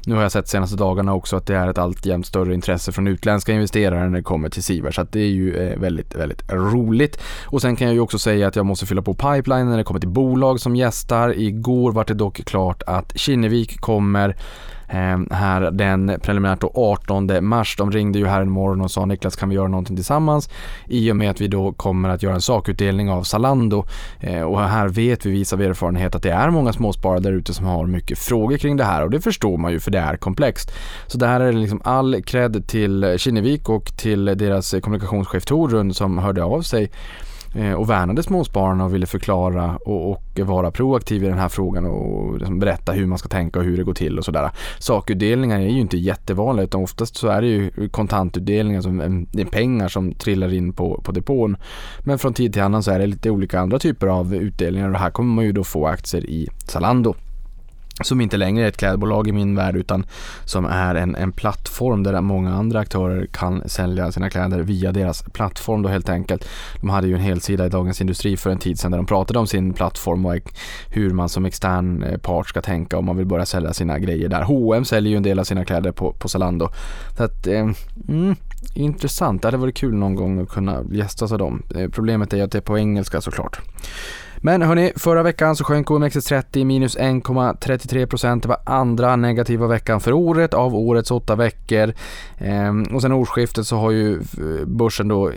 Nu 0.09 0.15
har 0.15 0.21
jag 0.21 0.31
sett 0.31 0.47
senaste 0.47 0.75
dagarna 0.75 1.13
också 1.13 1.35
att 1.35 1.45
det 1.45 1.55
är 1.55 1.67
ett 1.67 1.77
alltjämt 1.77 2.25
större 2.25 2.53
intresse 2.53 2.91
från 2.91 3.07
utländska 3.07 3.53
investerare 3.53 4.09
när 4.09 4.17
det 4.17 4.23
kommer 4.23 4.49
till 4.49 4.63
Sivers. 4.63 4.95
Så 4.95 5.01
att 5.01 5.11
det 5.11 5.19
är 5.19 5.29
ju 5.29 5.55
eh, 5.55 5.79
väldigt, 5.79 6.15
väldigt 6.15 6.51
roligt. 6.51 7.19
Och 7.45 7.61
sen 7.61 7.75
kan 7.75 7.87
jag 7.87 7.93
ju 7.93 7.99
också 7.99 8.19
säga 8.19 8.47
att 8.47 8.55
jag 8.55 8.65
måste 8.65 8.85
fylla 8.85 9.01
på 9.01 9.13
pipeline 9.13 9.69
när 9.69 9.77
det 9.77 9.83
kommer 9.83 9.99
till 9.99 10.09
bolag 10.09 10.59
som 10.59 10.75
gästar. 10.75 11.39
Igår 11.39 11.91
var 11.91 12.05
det 12.05 12.13
dock 12.13 12.45
klart 12.45 12.83
att 12.87 13.17
Kinnevik 13.17 13.81
kommer 13.81 14.35
Ehm, 14.89 15.27
här 15.31 15.71
den 15.71 16.19
preliminärt 16.21 16.61
då 16.61 16.71
18 16.75 17.45
mars. 17.45 17.75
De 17.77 17.91
ringde 17.91 18.19
ju 18.19 18.27
här 18.27 18.41
en 18.41 18.49
morgon 18.49 18.81
och 18.81 18.91
sa 18.91 19.05
Niklas 19.05 19.35
kan 19.35 19.49
vi 19.49 19.55
göra 19.55 19.67
någonting 19.67 19.95
tillsammans 19.95 20.49
i 20.87 21.11
och 21.11 21.15
med 21.15 21.31
att 21.31 21.41
vi 21.41 21.47
då 21.47 21.71
kommer 21.73 22.09
att 22.09 22.23
göra 22.23 22.35
en 22.35 22.41
sakutdelning 22.41 23.09
av 23.09 23.23
Zalando 23.23 23.85
ehm, 24.19 24.47
och 24.47 24.61
här 24.61 24.87
vet 24.87 25.25
vi 25.25 25.31
vis 25.31 25.53
av 25.53 25.61
erfarenhet 25.61 26.15
att 26.15 26.23
det 26.23 26.31
är 26.31 26.49
många 26.49 26.73
småsparare 26.73 27.19
där 27.19 27.31
ute 27.31 27.53
som 27.53 27.65
har 27.65 27.85
mycket 27.85 28.19
frågor 28.19 28.57
kring 28.57 28.77
det 28.77 28.83
här 28.83 29.03
och 29.03 29.09
det 29.09 29.21
förstår 29.21 29.57
man 29.57 29.71
ju 29.71 29.79
för 29.79 29.91
det 29.91 29.99
är 29.99 30.17
komplext. 30.17 30.71
Så 31.07 31.17
det 31.17 31.27
här 31.27 31.39
är 31.39 31.53
liksom 31.53 31.81
all 31.83 32.21
cred 32.23 32.67
till 32.67 33.15
Kinnevik 33.17 33.69
och 33.69 33.97
till 33.97 34.25
deras 34.25 34.75
kommunikationschef 34.81 35.45
Torun 35.45 35.93
som 35.93 36.17
hörde 36.17 36.43
av 36.43 36.61
sig 36.61 36.91
Eh, 37.55 37.73
och 37.73 37.89
värnade 37.89 38.23
småspararna 38.23 38.85
och 38.85 38.93
ville 38.93 39.05
förklara 39.05 39.77
och, 39.77 40.11
och, 40.11 40.39
vara 40.39 40.71
proaktiv 40.71 41.23
i 41.23 41.27
den 41.27 41.37
här 41.37 41.49
frågan 41.49 41.85
och 41.85 42.37
liksom 42.37 42.59
berätta 42.59 42.91
hur 42.91 43.05
man 43.05 43.17
ska 43.17 43.29
tänka 43.29 43.59
och 43.59 43.65
hur 43.65 43.77
det 43.77 43.83
går 43.83 43.93
till 43.93 44.17
och 44.17 44.25
sådär. 44.25 44.51
Sakutdelningar 44.79 45.59
är 45.59 45.67
ju 45.67 45.79
inte 45.79 45.97
jättevanliga 45.97 46.63
utan 46.63 46.83
oftast 46.83 47.15
så 47.15 47.27
är 47.27 47.41
det 47.41 47.47
ju 47.47 47.89
kontantutdelningar, 47.89 48.81
som 48.81 49.01
mm, 49.01 49.27
det 49.31 49.41
är 49.41 49.45
pengar 49.45 49.87
som 49.87 50.13
trillar 50.13 50.53
in 50.53 50.73
på, 50.73 51.01
på 51.03 51.11
depån. 51.11 51.57
Men 51.99 52.19
från 52.19 52.33
tid 52.33 52.53
till 52.53 52.61
annan 52.61 52.83
så 52.83 52.91
är 52.91 52.99
det 52.99 53.07
lite 53.07 53.29
olika 53.29 53.59
andra 53.59 53.79
typer 53.79 54.07
av 54.07 54.35
utdelningar 54.35 54.89
och 54.89 54.99
här 54.99 55.09
kommer 55.09 55.35
man 55.35 55.45
ju 55.45 55.51
då 55.51 55.63
få 55.63 55.87
aktier 55.87 56.25
i 56.25 56.47
Zalando 56.67 57.15
som 58.01 58.21
inte 58.21 58.37
längre 58.37 58.63
är 58.63 58.67
ett 58.67 58.77
klädbolag 58.77 59.27
i 59.27 59.31
min 59.31 59.55
värld 59.55 59.75
utan 59.75 60.05
som 60.45 60.65
är 60.65 60.95
en, 60.95 61.15
en 61.15 61.31
plattform 61.31 62.03
där 62.03 62.21
många 62.21 62.53
andra 62.53 62.79
aktörer 62.79 63.25
kan 63.25 63.69
sälja 63.69 64.11
sina 64.11 64.29
kläder 64.29 64.59
via 64.59 64.91
deras 64.91 65.21
plattform 65.21 65.81
då 65.81 65.89
helt 65.89 66.09
enkelt. 66.09 66.47
De 66.81 66.89
hade 66.89 67.07
ju 67.07 67.13
en 67.13 67.21
hel 67.21 67.41
sida 67.41 67.65
i 67.65 67.69
Dagens 67.69 68.01
Industri 68.01 68.37
för 68.37 68.49
en 68.49 68.57
tid 68.57 68.79
sedan 68.79 68.91
där 68.91 68.97
de 68.97 69.05
pratade 69.05 69.39
om 69.39 69.47
sin 69.47 69.73
plattform 69.73 70.25
och 70.25 70.35
hur 70.89 71.09
man 71.09 71.29
som 71.29 71.45
extern 71.45 72.03
eh, 72.03 72.17
part 72.17 72.49
ska 72.49 72.61
tänka 72.61 72.97
om 72.97 73.05
man 73.05 73.17
vill 73.17 73.25
börja 73.25 73.45
sälja 73.45 73.73
sina 73.73 73.99
grejer 73.99 74.29
där. 74.29 74.41
H&M 74.41 74.85
säljer 74.85 75.11
ju 75.11 75.17
en 75.17 75.23
del 75.23 75.39
av 75.39 75.43
sina 75.43 75.65
kläder 75.65 75.91
på, 75.91 76.11
på 76.11 76.29
Zalando. 76.29 76.69
Så 77.17 77.23
att, 77.23 77.47
eh, 77.47 77.69
mm, 78.07 78.35
intressant, 78.73 79.41
det 79.41 79.47
hade 79.47 79.57
varit 79.57 79.77
kul 79.77 79.93
någon 79.93 80.15
gång 80.15 80.39
att 80.39 80.49
kunna 80.49 80.83
gästas 80.91 81.31
av 81.31 81.37
dem. 81.37 81.63
Eh, 81.75 81.89
problemet 81.89 82.33
är 82.33 82.37
ju 82.37 82.43
att 82.43 82.51
det 82.51 82.57
är 82.57 82.61
på 82.61 82.77
engelska 82.77 83.21
såklart. 83.21 83.61
Men 84.41 84.61
hörni, 84.61 84.91
förra 84.95 85.23
veckan 85.23 85.55
så 85.55 85.63
sjönk 85.63 85.89
OMXS30 85.89 86.65
minus 86.65 86.97
1,33%. 86.97 88.41
Det 88.41 88.47
var 88.47 88.57
andra 88.65 89.15
negativa 89.15 89.67
veckan 89.67 89.99
för 89.99 90.13
året 90.13 90.53
av 90.53 90.75
årets 90.75 91.11
åtta 91.11 91.35
veckor. 91.35 91.93
Ehm, 92.37 92.83
och 92.83 93.01
sen 93.01 93.11
årsskiftet 93.11 93.67
så 93.67 93.77
har 93.77 93.91
ju 93.91 94.15
eh, 94.15 94.19
börsen 94.65 95.07
då 95.07 95.29
eh, 95.29 95.35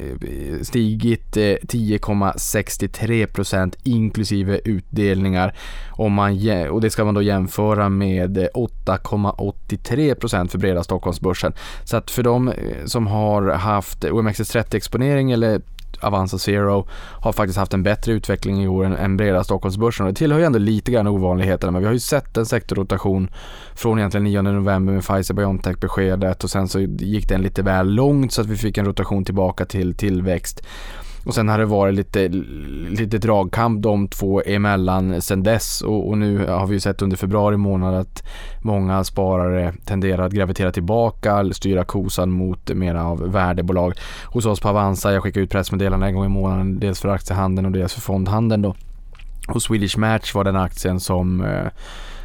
stigit 0.63 1.37
eh, 1.37 1.41
10,63% 1.41 3.75
inklusive 3.83 4.61
utdelningar. 4.65 5.55
Om 5.91 6.13
man, 6.13 6.39
och 6.71 6.81
det 6.81 6.91
ska 6.91 7.05
man 7.05 7.15
då 7.15 7.23
jämföra 7.23 7.89
med 7.89 8.49
8,83% 8.55 10.49
för 10.49 10.59
breda 10.59 10.83
Stockholmsbörsen. 10.83 11.53
Så 11.85 11.97
att 11.97 12.11
för 12.11 12.23
de 12.23 12.53
som 12.85 13.07
har 13.07 13.43
haft 13.43 14.05
OMXS30 14.05 14.77
exponering 14.77 15.33
eller 15.33 15.61
Avanza 16.01 16.39
Zero 16.39 16.87
har 17.21 17.33
faktiskt 17.33 17.59
haft 17.59 17.75
en 17.75 17.83
bättre 17.83 18.13
utveckling 18.13 18.63
i 18.63 18.69
år 18.69 18.85
än, 18.85 18.97
än 18.97 19.17
breda 19.17 19.45
Stockholmsbörsen. 19.45 20.07
Och 20.07 20.13
det 20.13 20.19
tillhör 20.19 20.39
ju 20.39 20.45
ändå 20.45 20.59
lite 20.59 20.93
grann 20.93 21.07
ovanligheterna 21.07 21.73
men 21.73 21.81
vi 21.81 21.87
har 21.87 21.93
ju 21.93 22.01
sett 22.01 22.37
en 22.37 22.47
sektorrotation 22.47 23.29
från 23.75 23.99
egentligen 23.99 24.25
9 24.25 24.43
november 24.43 24.93
med 24.93 25.03
Pfizer-Biontech 25.03 25.81
beskedet 25.81 26.45
och 26.45 26.51
sen 26.51 26.69
så 26.69 26.81
gick 26.81 27.29
den 27.29 27.43
lite 27.43 27.63
väl 27.63 27.95
långt 27.95 28.33
så 28.33 28.41
att 28.41 28.47
vi 28.47 28.57
fick 28.57 28.79
en 28.79 28.87
rotation 28.87 29.25
tillbaka 29.25 29.65
till 29.65 29.95
tillväxt 29.95 30.63
och 31.25 31.35
sen 31.35 31.49
har 31.49 31.59
det 31.59 31.65
varit 31.65 31.95
lite, 31.95 32.29
lite 32.89 33.19
dragkamp 33.19 33.83
de 33.83 34.09
två 34.09 34.43
emellan 34.47 35.23
sen 35.23 35.43
dess 35.43 35.83
och, 35.83 36.09
och, 36.09 36.19
nu 36.19 36.47
har 36.47 36.67
vi 36.67 36.75
ju 36.75 36.81
sett 36.81 37.03
under 37.03 37.17
februari 37.17 37.57
månad 37.57 37.95
att 37.95 38.25
många 38.61 39.05
sparare 39.05 39.73
tenderar 39.85 40.27
att 40.27 40.33
gravitera 40.33 40.73
tillbaka, 40.73 41.39
eller 41.39 41.55
styra 41.55 41.85
kosan 41.85 42.31
mot 42.31 42.71
mera 42.75 43.05
av 43.05 43.33
värdebolag. 43.33 43.95
Hos 44.25 44.47
oss 44.47 44.61
på 44.61 44.69
Avanza, 44.69 45.13
jag 45.13 45.23
skickar 45.23 45.41
ut 45.41 45.51
pressmeddelanden 45.51 46.09
en 46.09 46.15
gång 46.15 46.25
i 46.25 46.29
månaden, 46.29 46.81
dels 46.81 47.01
för 47.01 47.09
aktiehandeln 47.09 47.67
och 47.67 47.73
dels 47.73 47.95
för 47.95 48.01
fondhandeln 48.01 48.63
då. 48.63 48.75
Och 49.49 49.63
Swedish 49.63 49.99
Match 49.99 50.35
var 50.35 50.45
den 50.45 50.57
aktien 50.57 51.01
som 51.01 51.45
eh, 51.45 51.67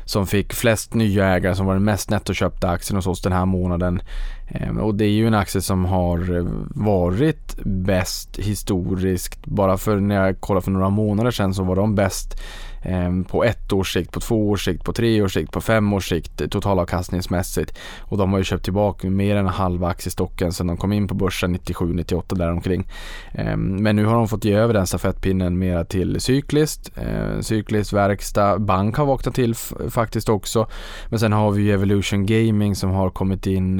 som 0.08 0.28
fick 0.28 0.54
flest 0.54 0.94
nya 0.94 1.26
ägare, 1.26 1.56
som 1.56 1.66
var 1.66 1.74
den 1.74 1.84
mest 1.84 2.10
nettoköpta 2.10 2.70
aktien 2.70 2.96
hos 2.96 3.08
oss 3.08 3.22
den 3.22 3.32
här 3.32 3.46
månaden. 3.46 4.02
Ehm, 4.48 4.78
och 4.78 4.96
det 4.96 5.06
är 5.06 5.10
ju 5.10 5.28
en 5.28 5.34
aktie 5.34 5.62
som 5.62 5.86
har 5.86 6.38
eh, 6.38 6.46
varit 6.70 7.56
bäst 7.66 8.38
historiskt. 8.38 9.46
Bara 9.46 9.78
för 9.78 10.00
när 10.00 10.26
jag 10.26 10.42
kollade 10.42 10.64
för 10.64 10.72
några 10.72 10.90
månader 10.90 11.32
sedan 11.32 11.54
så 11.54 11.64
var 11.64 11.76
de 11.76 11.96
bäst 11.96 12.42
Ehm, 12.82 13.24
på 13.24 13.44
ett 13.44 13.74
års 13.74 13.94
sikt, 13.94 14.12
på 14.12 14.20
två 14.20 14.50
års 14.50 14.66
sikt, 14.66 14.84
på 14.84 14.94
tre 14.94 15.22
års 15.22 15.34
sikt, 15.34 15.52
på 15.52 15.62
fem 15.62 15.94
års 15.94 16.10
sikt 16.10 16.52
totalavkastningsmässigt. 16.52 17.78
Och 18.00 18.18
de 18.18 18.32
har 18.32 18.38
ju 18.38 18.44
köpt 18.44 18.64
tillbaka 18.64 19.10
mer 19.10 19.36
än 19.36 19.48
halva 19.48 19.88
aktiestocken 19.88 20.54
sedan 20.54 20.68
de 20.68 20.78
kom 20.78 20.94
in 20.94 21.08
på 21.08 21.16
börsen 21.16 21.56
97-98 21.56 22.36
däromkring. 22.36 22.88
Ehm, 23.34 23.84
men 23.84 23.96
nu 23.96 24.06
har 24.06 24.16
de 24.16 24.28
fått 24.28 24.46
ge 24.46 24.54
över 24.54 24.74
den 24.74 24.88
stafettpinnen 24.88 25.58
mera 25.58 25.86
till 25.86 26.22
cykliskt. 26.22 26.92
Ehm, 26.98 27.44
cykliskt, 27.44 27.94
verkstad, 27.94 28.60
bank 28.60 28.98
har 28.98 29.06
vaknat 29.06 29.36
till 29.36 29.56
faktiskt 29.90 30.30
också. 30.30 30.68
Men 31.10 31.20
sen 31.20 31.34
har 31.34 31.52
vi 31.52 31.62
ju 31.62 31.72
Evolution 31.72 32.26
Gaming 32.26 32.76
som 32.76 32.90
har 32.90 33.10
kommit 33.10 33.48
in 33.48 33.80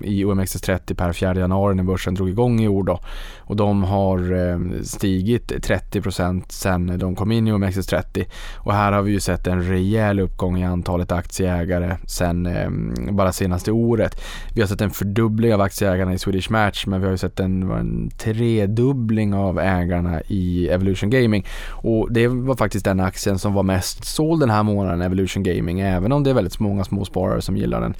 i 0.00 0.24
OMXS30 0.24 0.94
per 0.94 1.12
4 1.12 1.34
januari 1.34 1.74
när 1.74 1.82
börsen 1.82 2.14
drog 2.14 2.28
igång 2.28 2.60
i 2.60 2.68
år 2.68 2.82
då. 2.82 3.00
Och 3.38 3.56
de 3.56 3.84
har 3.84 4.84
stigit 4.84 5.52
30% 5.52 6.42
sen 6.48 6.98
de 6.98 7.16
kom 7.16 7.32
in 7.32 7.48
i 7.48 7.52
OMXS30 7.52 8.23
och 8.56 8.72
här 8.72 8.92
har 8.92 9.02
vi 9.02 9.12
ju 9.12 9.20
sett 9.20 9.46
en 9.46 9.68
rejäl 9.68 10.20
uppgång 10.20 10.58
i 10.58 10.64
antalet 10.64 11.12
aktieägare 11.12 11.96
sen 12.06 12.46
eh, 12.46 12.70
bara 13.12 13.32
senaste 13.32 13.72
året. 13.72 14.20
Vi 14.54 14.60
har 14.60 14.68
sett 14.68 14.80
en 14.80 14.90
fördubbling 14.90 15.54
av 15.54 15.60
aktieägarna 15.60 16.14
i 16.14 16.18
Swedish 16.18 16.50
Match 16.50 16.86
men 16.86 17.00
vi 17.00 17.06
har 17.06 17.12
ju 17.12 17.18
sett 17.18 17.40
en, 17.40 17.70
en 17.70 18.10
tredubbling 18.18 19.34
av 19.34 19.58
ägarna 19.58 20.20
i 20.26 20.68
Evolution 20.68 21.10
Gaming 21.10 21.46
och 21.70 22.12
det 22.12 22.28
var 22.28 22.56
faktiskt 22.56 22.84
den 22.84 23.00
aktien 23.00 23.38
som 23.38 23.54
var 23.54 23.62
mest 23.62 24.04
såld 24.04 24.40
den 24.40 24.50
här 24.50 24.62
månaden, 24.62 25.02
Evolution 25.02 25.42
Gaming, 25.42 25.80
även 25.80 26.12
om 26.12 26.24
det 26.24 26.30
är 26.30 26.34
väldigt 26.34 26.60
många 26.60 26.84
småsparare 26.84 27.42
som 27.42 27.56
gillar 27.56 27.80
den. 27.80 27.94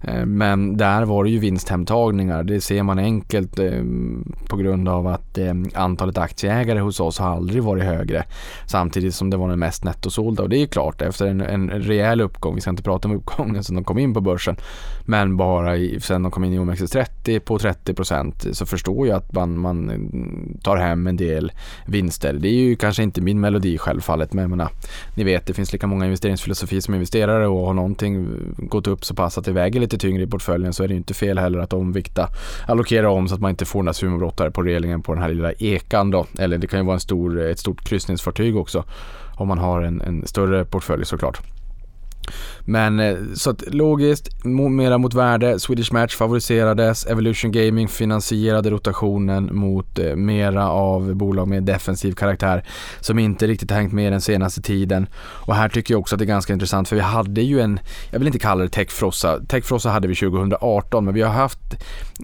Eh, 0.00 0.26
men 0.26 0.76
där 0.76 1.04
var 1.04 1.24
det 1.24 1.30
ju 1.30 1.38
vinsthemtagningar. 1.38 2.42
Det 2.42 2.60
ser 2.60 2.82
man 2.82 2.98
enkelt 2.98 3.58
eh, 3.58 3.82
på 4.48 4.56
grund 4.56 4.88
av 4.88 5.06
att 5.06 5.38
eh, 5.38 5.54
antalet 5.74 6.18
aktieägare 6.18 6.80
hos 6.80 7.00
oss 7.00 7.18
har 7.18 7.30
aldrig 7.30 7.62
varit 7.62 7.84
högre. 7.84 8.24
Samtidigt 8.66 9.14
som 9.14 9.30
det 9.30 9.36
var 9.36 9.48
den 9.48 9.58
mest 9.58 9.69
nettosålda 9.78 10.42
och 10.42 10.48
det 10.48 10.62
är 10.62 10.66
klart 10.66 11.02
efter 11.02 11.26
en, 11.26 11.40
en 11.40 11.70
rejäl 11.70 12.20
uppgång, 12.20 12.54
vi 12.54 12.60
ska 12.60 12.70
inte 12.70 12.82
prata 12.82 13.08
om 13.08 13.16
uppgången 13.16 13.64
sen 13.64 13.74
de 13.74 13.84
kom 13.84 13.98
in 13.98 14.14
på 14.14 14.20
börsen, 14.20 14.56
men 15.04 15.36
bara 15.36 15.76
i, 15.76 16.00
sen 16.00 16.22
de 16.22 16.30
kom 16.32 16.44
in 16.44 16.52
i 16.52 16.58
OMXS30 16.58 17.40
på 17.40 17.58
30% 17.58 18.52
så 18.52 18.66
förstår 18.66 19.06
jag 19.06 19.16
att 19.16 19.32
man, 19.32 19.58
man 19.58 20.02
tar 20.62 20.76
hem 20.76 21.06
en 21.06 21.16
del 21.16 21.52
vinster. 21.86 22.32
Det 22.32 22.48
är 22.48 22.52
ju 22.54 22.76
kanske 22.76 23.02
inte 23.02 23.20
min 23.20 23.40
melodi 23.40 23.78
självfallet, 23.78 24.32
men 24.32 24.42
jag 24.42 24.50
menar, 24.50 24.68
ni 25.14 25.24
vet 25.24 25.46
det 25.46 25.54
finns 25.54 25.72
lika 25.72 25.86
många 25.86 26.04
investeringsfilosofier 26.04 26.80
som 26.80 26.94
investerare 26.94 27.46
och 27.46 27.66
har 27.66 27.74
någonting 27.74 28.28
gått 28.56 28.86
upp 28.86 29.04
så 29.04 29.14
pass 29.14 29.38
att 29.38 29.44
det 29.44 29.52
väger 29.52 29.80
lite 29.80 29.98
tyngre 29.98 30.22
i 30.22 30.26
portföljen 30.26 30.72
så 30.72 30.84
är 30.84 30.88
det 30.88 30.94
inte 30.94 31.14
fel 31.14 31.38
heller 31.38 31.58
att 31.58 31.72
omvikta, 31.72 32.28
allokera 32.66 33.10
om 33.10 33.28
så 33.28 33.34
att 33.34 33.40
man 33.40 33.50
inte 33.50 33.64
får 33.64 33.82
några 33.82 33.92
sumobrottare 33.92 34.50
på 34.50 34.62
relingen 34.62 35.02
på 35.02 35.14
den 35.14 35.22
här 35.22 35.28
lilla 35.28 35.52
ekan 35.52 36.10
då. 36.10 36.26
Eller 36.38 36.58
det 36.58 36.66
kan 36.66 36.80
ju 36.80 36.86
vara 36.86 36.94
en 36.94 37.00
stor, 37.00 37.40
ett 37.40 37.58
stort 37.58 37.84
kryssningsfartyg 37.84 38.56
också 38.56 38.84
om 39.40 39.48
man 39.48 39.58
har 39.58 39.82
en, 39.82 40.00
en 40.00 40.26
större 40.26 40.64
portfölj 40.64 41.04
såklart. 41.04 41.42
Men 42.64 43.00
eh, 43.00 43.16
så 43.34 43.50
att 43.50 43.74
logiskt, 43.74 44.44
mera 44.44 44.98
mot 44.98 45.14
värde, 45.14 45.60
Swedish 45.60 45.92
Match 45.92 46.16
favoriserades, 46.16 47.06
Evolution 47.06 47.52
Gaming 47.52 47.88
finansierade 47.88 48.70
rotationen 48.70 49.50
mot 49.52 49.98
eh, 49.98 50.16
mera 50.16 50.70
av 50.70 51.14
bolag 51.14 51.48
med 51.48 51.62
defensiv 51.62 52.12
karaktär 52.12 52.64
som 53.00 53.18
inte 53.18 53.46
riktigt 53.46 53.70
hängt 53.70 53.92
med 53.92 54.12
den 54.12 54.20
senaste 54.20 54.62
tiden. 54.62 55.06
Och 55.18 55.54
här 55.54 55.68
tycker 55.68 55.94
jag 55.94 56.00
också 56.00 56.14
att 56.14 56.18
det 56.18 56.24
är 56.24 56.26
ganska 56.26 56.52
intressant 56.52 56.88
för 56.88 56.96
vi 56.96 57.02
hade 57.02 57.40
ju 57.40 57.60
en, 57.60 57.80
jag 58.10 58.18
vill 58.18 58.28
inte 58.28 58.38
kalla 58.38 58.62
det 58.62 58.68
techfrossa, 58.68 59.40
techfrossa 59.48 59.90
hade 59.90 60.08
vi 60.08 60.14
2018 60.14 61.04
men 61.04 61.14
vi 61.14 61.22
har 61.22 61.32
haft, 61.32 61.58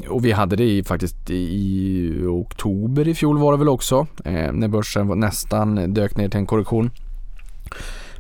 och 0.09 0.25
vi 0.25 0.33
hade 0.33 0.57
det 0.57 0.65
i, 0.65 0.85
faktiskt 0.85 1.31
i 1.31 2.27
oktober 2.27 3.09
i 3.09 3.15
fjol 3.15 3.39
var 3.39 3.53
det 3.53 3.59
väl 3.59 3.69
också, 3.69 4.07
eh, 4.25 4.53
när 4.53 4.69
börsen 4.69 5.21
nästan 5.21 5.95
dök 5.95 6.17
ner 6.17 6.29
till 6.29 6.41
en 6.41 6.47
korrektion. 6.47 6.91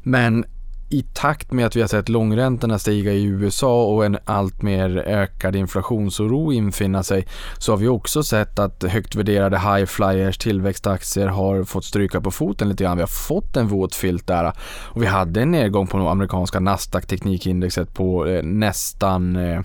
Men 0.04 0.44
i 0.88 1.02
takt 1.02 1.52
med 1.52 1.66
att 1.66 1.76
vi 1.76 1.80
har 1.80 1.88
sett 1.88 2.08
långräntorna 2.08 2.78
stiga 2.78 3.12
i 3.12 3.24
USA 3.24 3.84
och 3.84 4.04
en 4.04 4.18
allt 4.24 4.62
mer 4.62 4.98
ökad 4.98 5.56
inflationsoro 5.56 6.52
infinna 6.52 7.02
sig 7.02 7.26
så 7.58 7.72
har 7.72 7.76
vi 7.76 7.88
också 7.88 8.22
sett 8.22 8.58
att 8.58 8.84
högt 8.84 9.14
värderade 9.14 9.58
high 9.58 9.84
flyers 9.84 10.38
tillväxtaktier 10.38 11.26
har 11.26 11.64
fått 11.64 11.84
stryka 11.84 12.20
på 12.20 12.30
foten 12.30 12.68
lite 12.68 12.84
grann. 12.84 12.96
Vi 12.96 13.02
har 13.02 13.28
fått 13.28 13.56
en 13.56 13.68
våt 13.68 13.94
filt 13.94 14.26
där 14.26 14.52
och 14.82 15.02
vi 15.02 15.06
hade 15.06 15.42
en 15.42 15.50
nedgång 15.50 15.86
på 15.86 15.98
det 15.98 16.10
amerikanska 16.10 16.60
Nasdaq 16.60 17.06
teknikindexet 17.06 17.94
på 17.94 18.26
eh, 18.26 18.42
nästan 18.42 19.36
eh, 19.36 19.58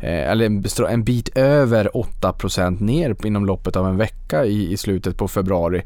eh, 0.00 0.30
eller 0.30 0.86
en 0.86 1.04
bit 1.04 1.38
över 1.38 1.90
8% 2.20 2.82
ner 2.82 3.26
inom 3.26 3.46
loppet 3.46 3.76
av 3.76 3.88
en 3.88 3.96
vecka 3.96 4.44
i, 4.44 4.72
i 4.72 4.76
slutet 4.76 5.16
på 5.16 5.28
februari 5.28 5.82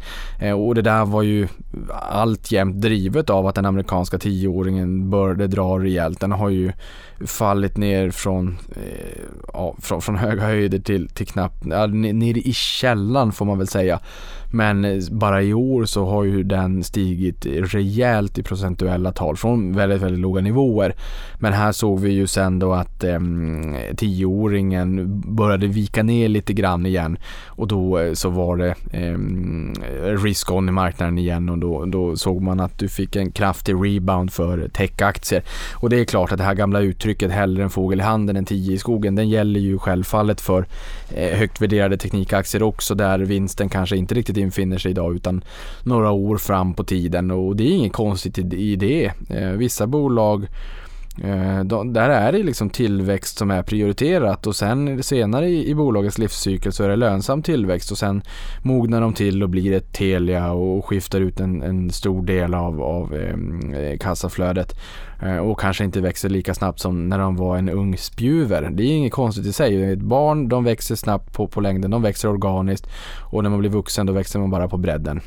och 0.56 0.74
det 0.74 0.82
där 0.82 1.04
var 1.04 1.22
ju 1.22 1.48
alltjämt 2.10 2.80
drivet 2.80 3.30
av 3.30 3.46
att 3.46 3.54
den 3.54 3.66
amerikanska 3.66 4.18
tioåringen 4.18 4.77
utvecklingen 4.78 5.10
började 5.10 5.46
dra 5.46 5.78
rejält. 5.78 6.20
Den 6.20 6.32
har 6.32 6.50
ju 6.50 6.72
fallit 7.26 7.76
ner 7.76 8.10
från, 8.10 8.58
eh, 8.76 9.22
ja, 9.52 9.76
från, 9.80 10.02
från, 10.02 10.16
höga 10.16 10.42
höjder 10.42 10.78
till, 10.78 11.08
till 11.08 11.26
knappt, 11.26 11.66
ja, 11.70 11.86
ner 11.86 12.38
i 12.38 12.52
källan 12.52 13.32
får 13.32 13.44
man 13.44 13.58
väl 13.58 13.68
säga. 13.68 14.00
Men 14.50 14.84
eh, 14.84 14.98
bara 15.10 15.42
i 15.42 15.54
år 15.54 15.84
så 15.84 16.06
har 16.06 16.24
ju 16.24 16.42
den 16.42 16.84
stigit 16.84 17.46
rejält 17.46 18.38
i 18.38 18.42
procentuella 18.42 19.12
tal 19.12 19.36
från 19.36 19.72
väldigt, 19.72 20.02
väldigt 20.02 20.20
låga 20.20 20.40
nivåer. 20.40 20.94
Men 21.38 21.52
här 21.52 21.72
såg 21.72 22.00
vi 22.00 22.10
ju 22.10 22.26
sen 22.26 22.58
då 22.58 22.72
att 22.72 23.04
eh, 23.04 23.20
tioåringen 23.96 25.20
började 25.20 25.66
vika 25.66 26.02
ner 26.02 26.28
lite 26.28 26.52
grann 26.52 26.86
igen 26.86 27.18
och 27.46 27.68
då 27.68 27.98
eh, 27.98 28.12
så 28.12 28.28
var 28.28 28.56
det 28.56 28.74
eh, 28.92 29.18
risk 30.22 30.50
on 30.50 30.68
i 30.68 30.72
marknaden 30.72 31.18
igen 31.18 31.48
och 31.48 31.58
då, 31.58 31.84
då 31.84 32.16
såg 32.16 32.42
man 32.42 32.60
att 32.60 32.78
du 32.78 32.88
fick 32.88 33.16
en 33.16 33.30
kraftig 33.30 33.74
rebound 33.74 34.32
för 34.32 34.68
techaktier. 34.68 35.42
Och 35.74 35.90
det 35.90 36.00
är 36.00 36.04
klart 36.04 36.32
att 36.32 36.38
det 36.38 36.44
här 36.44 36.54
gamla 36.54 36.80
uttrycket 36.80 37.07
hellre 37.30 37.62
en 37.62 37.70
fågel 37.70 38.00
i 38.00 38.02
handen 38.02 38.36
än 38.36 38.44
tio 38.44 38.72
i 38.74 38.78
skogen, 38.78 39.14
den 39.14 39.28
gäller 39.28 39.60
ju 39.60 39.78
självfallet 39.78 40.40
för 40.40 40.66
eh, 41.14 41.38
högt 41.38 41.60
värderade 41.60 41.96
teknikaktier 41.96 42.62
också 42.62 42.94
där 42.94 43.18
vinsten 43.18 43.68
kanske 43.68 43.96
inte 43.96 44.14
riktigt 44.14 44.36
infinner 44.36 44.78
sig 44.78 44.90
idag 44.90 45.14
utan 45.14 45.44
några 45.82 46.10
år 46.10 46.36
fram 46.36 46.74
på 46.74 46.84
tiden 46.84 47.30
och 47.30 47.56
det 47.56 47.64
är 47.64 47.70
inget 47.70 47.92
konstigt 47.92 48.38
i 48.38 48.76
det. 48.76 49.12
Eh, 49.30 49.50
vissa 49.50 49.86
bolag 49.86 50.46
eh, 51.24 51.64
där 51.84 52.10
är 52.10 52.32
det 52.32 52.42
liksom 52.42 52.70
tillväxt 52.70 53.38
som 53.38 53.50
är 53.50 53.62
prioriterat 53.62 54.46
och 54.46 54.56
sen 54.56 55.02
senare 55.02 55.48
i, 55.48 55.74
bolagets 55.74 56.18
livscykel 56.18 56.72
så 56.72 56.84
är 56.84 56.88
det 56.88 56.96
lönsam 56.96 57.42
tillväxt 57.42 57.90
och 57.90 57.98
sen 57.98 58.22
mognar 58.62 59.00
de 59.00 59.12
till 59.12 59.42
och 59.42 59.48
blir 59.48 59.72
ett 59.72 59.92
Telia 59.92 60.52
och 60.52 60.84
skiftar 60.84 61.20
ut 61.20 61.40
en, 61.40 61.62
en 61.62 61.90
stor 61.90 62.22
del 62.22 62.54
av, 62.54 62.82
av 62.82 63.14
ehm, 63.14 63.74
eh, 63.74 63.98
kassaflödet 63.98 64.80
eh, 65.22 65.36
och 65.36 65.60
kanske 65.60 65.84
inte 65.84 66.00
växer 66.00 66.28
lika 66.28 66.54
snabbt 66.54 66.80
som 66.80 67.08
när 67.08 67.18
de 67.18 67.36
var 67.36 67.56
en 67.56 67.68
ung 67.68 67.96
spjuver. 67.96 68.70
Det 68.72 68.82
är 68.82 68.96
inget 68.96 69.12
konstigt 69.12 69.46
i 69.46 69.52
sig. 69.52 69.92
Ett 69.92 69.98
barn 69.98 70.48
de 70.48 70.64
växer 70.64 70.94
snabbt 70.94 71.32
på, 71.32 71.46
på 71.46 71.60
längden, 71.60 71.90
de 71.90 72.02
växer 72.02 72.28
organiskt 72.28 72.88
och 73.20 73.42
när 73.42 73.50
man 73.50 73.58
blir 73.58 73.70
vuxen 73.70 74.06
då 74.06 74.12
växer 74.12 74.38
man 74.38 74.50
bara 74.50 74.68
på 74.68 74.76
bredden. 74.76 75.20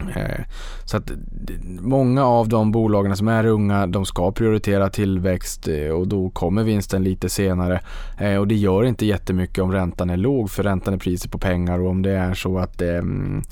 Eh, 0.00 0.44
så 0.84 0.96
att 0.96 1.10
många 1.80 2.24
av 2.24 2.48
de 2.48 2.72
bolagen 2.72 3.16
som 3.16 3.28
är 3.28 3.46
unga 3.46 3.86
de 3.86 4.06
ska 4.06 4.32
prioritera 4.32 4.88
tillväxt 4.88 5.68
eh, 5.68 5.88
och 5.88 6.08
då 6.08 6.30
kommer 6.30 6.62
vinsten 6.62 7.04
lite 7.04 7.28
senare. 7.28 7.80
Eh, 8.18 8.36
och 8.36 8.48
det 8.48 8.54
gör 8.54 8.84
inte 8.84 9.06
jättemycket 9.06 9.58
om 9.58 9.72
räntan 9.72 10.10
är 10.10 10.16
låg 10.16 10.50
för 10.50 10.62
räntan 10.62 10.94
är 10.94 10.98
priset 10.98 11.30
på 11.30 11.38
pengar 11.38 11.78
och 11.78 11.90
om 11.90 12.02
det 12.02 12.10
är 12.10 12.34
så 12.34 12.58
att, 12.58 12.82
ehm, 12.82 13.42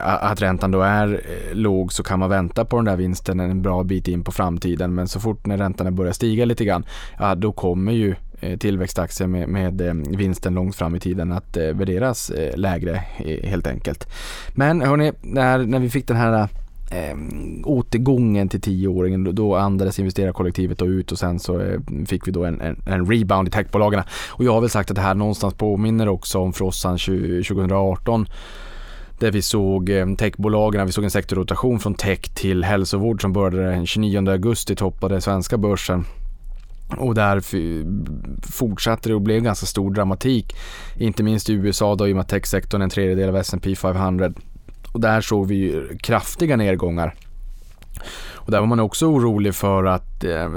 att 0.00 0.42
räntan 0.42 0.70
då 0.70 0.80
är 0.80 1.20
låg 1.52 1.92
så 1.92 2.02
kan 2.02 2.18
man 2.18 2.30
vänta 2.30 2.64
på 2.64 2.76
den 2.76 2.84
där 2.84 2.96
vinsten 2.96 3.40
en 3.40 3.62
bra 3.62 3.82
bit 3.82 4.08
in 4.08 4.24
på 4.24 4.32
framtiden. 4.32 4.94
Men 4.94 5.08
så 5.08 5.20
fort 5.20 5.46
när 5.46 5.56
räntan 5.56 5.94
börjar 5.94 6.12
stiga 6.12 6.44
lite 6.44 6.64
grann 6.64 6.84
ja, 7.18 7.34
då 7.34 7.52
kommer 7.52 7.92
ju 7.92 8.14
Eh, 8.40 8.58
tillväxtaktier 8.58 9.28
med, 9.28 9.48
med 9.48 9.80
eh, 9.80 9.94
vinsten 9.94 10.54
långt 10.54 10.76
fram 10.76 10.94
i 10.94 11.00
tiden 11.00 11.32
att 11.32 11.56
eh, 11.56 11.66
värderas 11.66 12.32
lägre 12.54 13.02
helt 13.42 13.66
enkelt. 13.66 14.08
Men 14.54 14.80
hörni, 14.80 15.12
när, 15.22 15.58
när 15.58 15.78
vi 15.78 15.90
fick 15.90 16.08
den 16.08 16.16
här 16.16 16.48
eh, 16.90 17.16
återgången 17.64 18.48
till 18.48 18.60
tioåringen 18.60 19.34
då, 19.34 19.56
andades 19.56 19.98
investerarkollektivet 19.98 20.78
då 20.78 20.86
ut 20.86 21.12
och 21.12 21.18
sen 21.18 21.38
så 21.38 21.60
eh, 21.60 21.80
fick 22.06 22.28
vi 22.28 22.32
då 22.32 22.44
en, 22.44 22.60
en, 22.60 22.82
en, 22.86 23.06
rebound 23.06 23.48
i 23.48 23.50
techbolagen. 23.50 24.02
Och 24.28 24.44
jag 24.44 24.52
har 24.52 24.60
väl 24.60 24.70
sagt 24.70 24.90
att 24.90 24.96
det 24.96 25.02
här 25.02 25.14
någonstans 25.14 25.54
påminner 25.54 26.08
också 26.08 26.38
om 26.38 26.52
frossan 26.52 26.98
2018 26.98 28.26
där 29.18 29.30
vi 29.30 29.42
såg 29.42 29.90
techbolagen, 30.18 30.86
vi 30.86 30.92
såg 30.92 31.04
en 31.04 31.10
sektorrotation 31.10 31.80
från 31.80 31.94
tech 31.94 32.20
till 32.20 32.64
hälsovård 32.64 33.22
som 33.22 33.32
började 33.32 33.70
den 33.70 33.86
29 33.86 34.30
augusti 34.30 34.76
toppade 34.76 35.20
svenska 35.20 35.58
börsen 35.58 36.04
och 36.88 37.14
där 37.14 37.42
fortsatte 38.52 39.08
det 39.08 39.14
och 39.14 39.20
blev 39.20 39.42
ganska 39.42 39.66
stor 39.66 39.94
dramatik. 39.94 40.56
Inte 40.96 41.22
minst 41.22 41.50
i 41.50 41.52
USA 41.52 41.94
då 41.94 42.08
i 42.08 42.12
och 42.12 42.16
med 42.16 42.22
att 42.22 42.28
techsektorn 42.28 42.80
är 42.80 42.84
en 42.84 42.90
tredjedel 42.90 43.28
av 43.28 43.36
S&P 43.36 43.76
500. 43.76 44.32
Och 44.92 45.00
där 45.00 45.20
såg 45.20 45.46
vi 45.46 45.88
kraftiga 46.00 46.56
nedgångar. 46.56 47.14
Och 48.34 48.50
där 48.50 48.60
var 48.60 48.66
man 48.66 48.80
också 48.80 49.06
orolig 49.06 49.54
för 49.54 49.84
att 49.84 50.24
eh, 50.24 50.48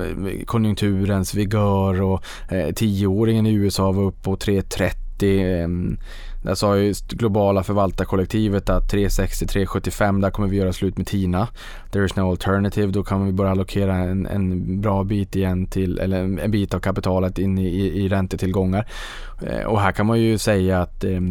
konjunkturens 0.45 1.33
vigör 1.33 2.01
och 2.01 2.23
eh, 2.49 2.73
tioåringen 2.73 3.45
i 3.45 3.53
USA 3.53 3.91
var 3.91 4.03
upp 4.03 4.23
på 4.23 4.35
330 4.35 5.45
eh, 5.45 5.67
där 6.41 6.55
sa 6.55 6.77
ju 6.77 6.93
globala 7.09 7.63
förvaltarkollektivet 7.63 8.69
att 8.69 8.93
360-375 8.93 10.21
där 10.21 10.29
kommer 10.29 10.47
vi 10.47 10.57
göra 10.57 10.73
slut 10.73 10.97
med 10.97 11.07
TINA. 11.07 11.47
There 11.91 12.05
is 12.05 12.15
no 12.15 12.31
alternative. 12.31 12.91
Då 12.91 13.03
kan 13.03 13.25
vi 13.25 13.31
börja 13.31 13.51
allokera 13.51 13.95
en, 13.95 14.25
en 14.25 14.81
bra 14.81 15.03
bit 15.03 15.35
igen 15.35 15.65
till, 15.65 15.99
eller 15.99 16.17
en 16.17 16.51
bit 16.51 16.73
av 16.73 16.79
kapitalet 16.79 17.37
in 17.37 17.57
i, 17.57 17.67
i, 17.67 18.05
i 18.05 18.09
räntetillgångar. 18.09 18.87
Eh, 19.41 19.65
och 19.65 19.81
här 19.81 19.91
kan 19.91 20.05
man 20.05 20.19
ju 20.21 20.37
säga 20.37 20.81
att 20.81 21.03
eh, 21.03 21.21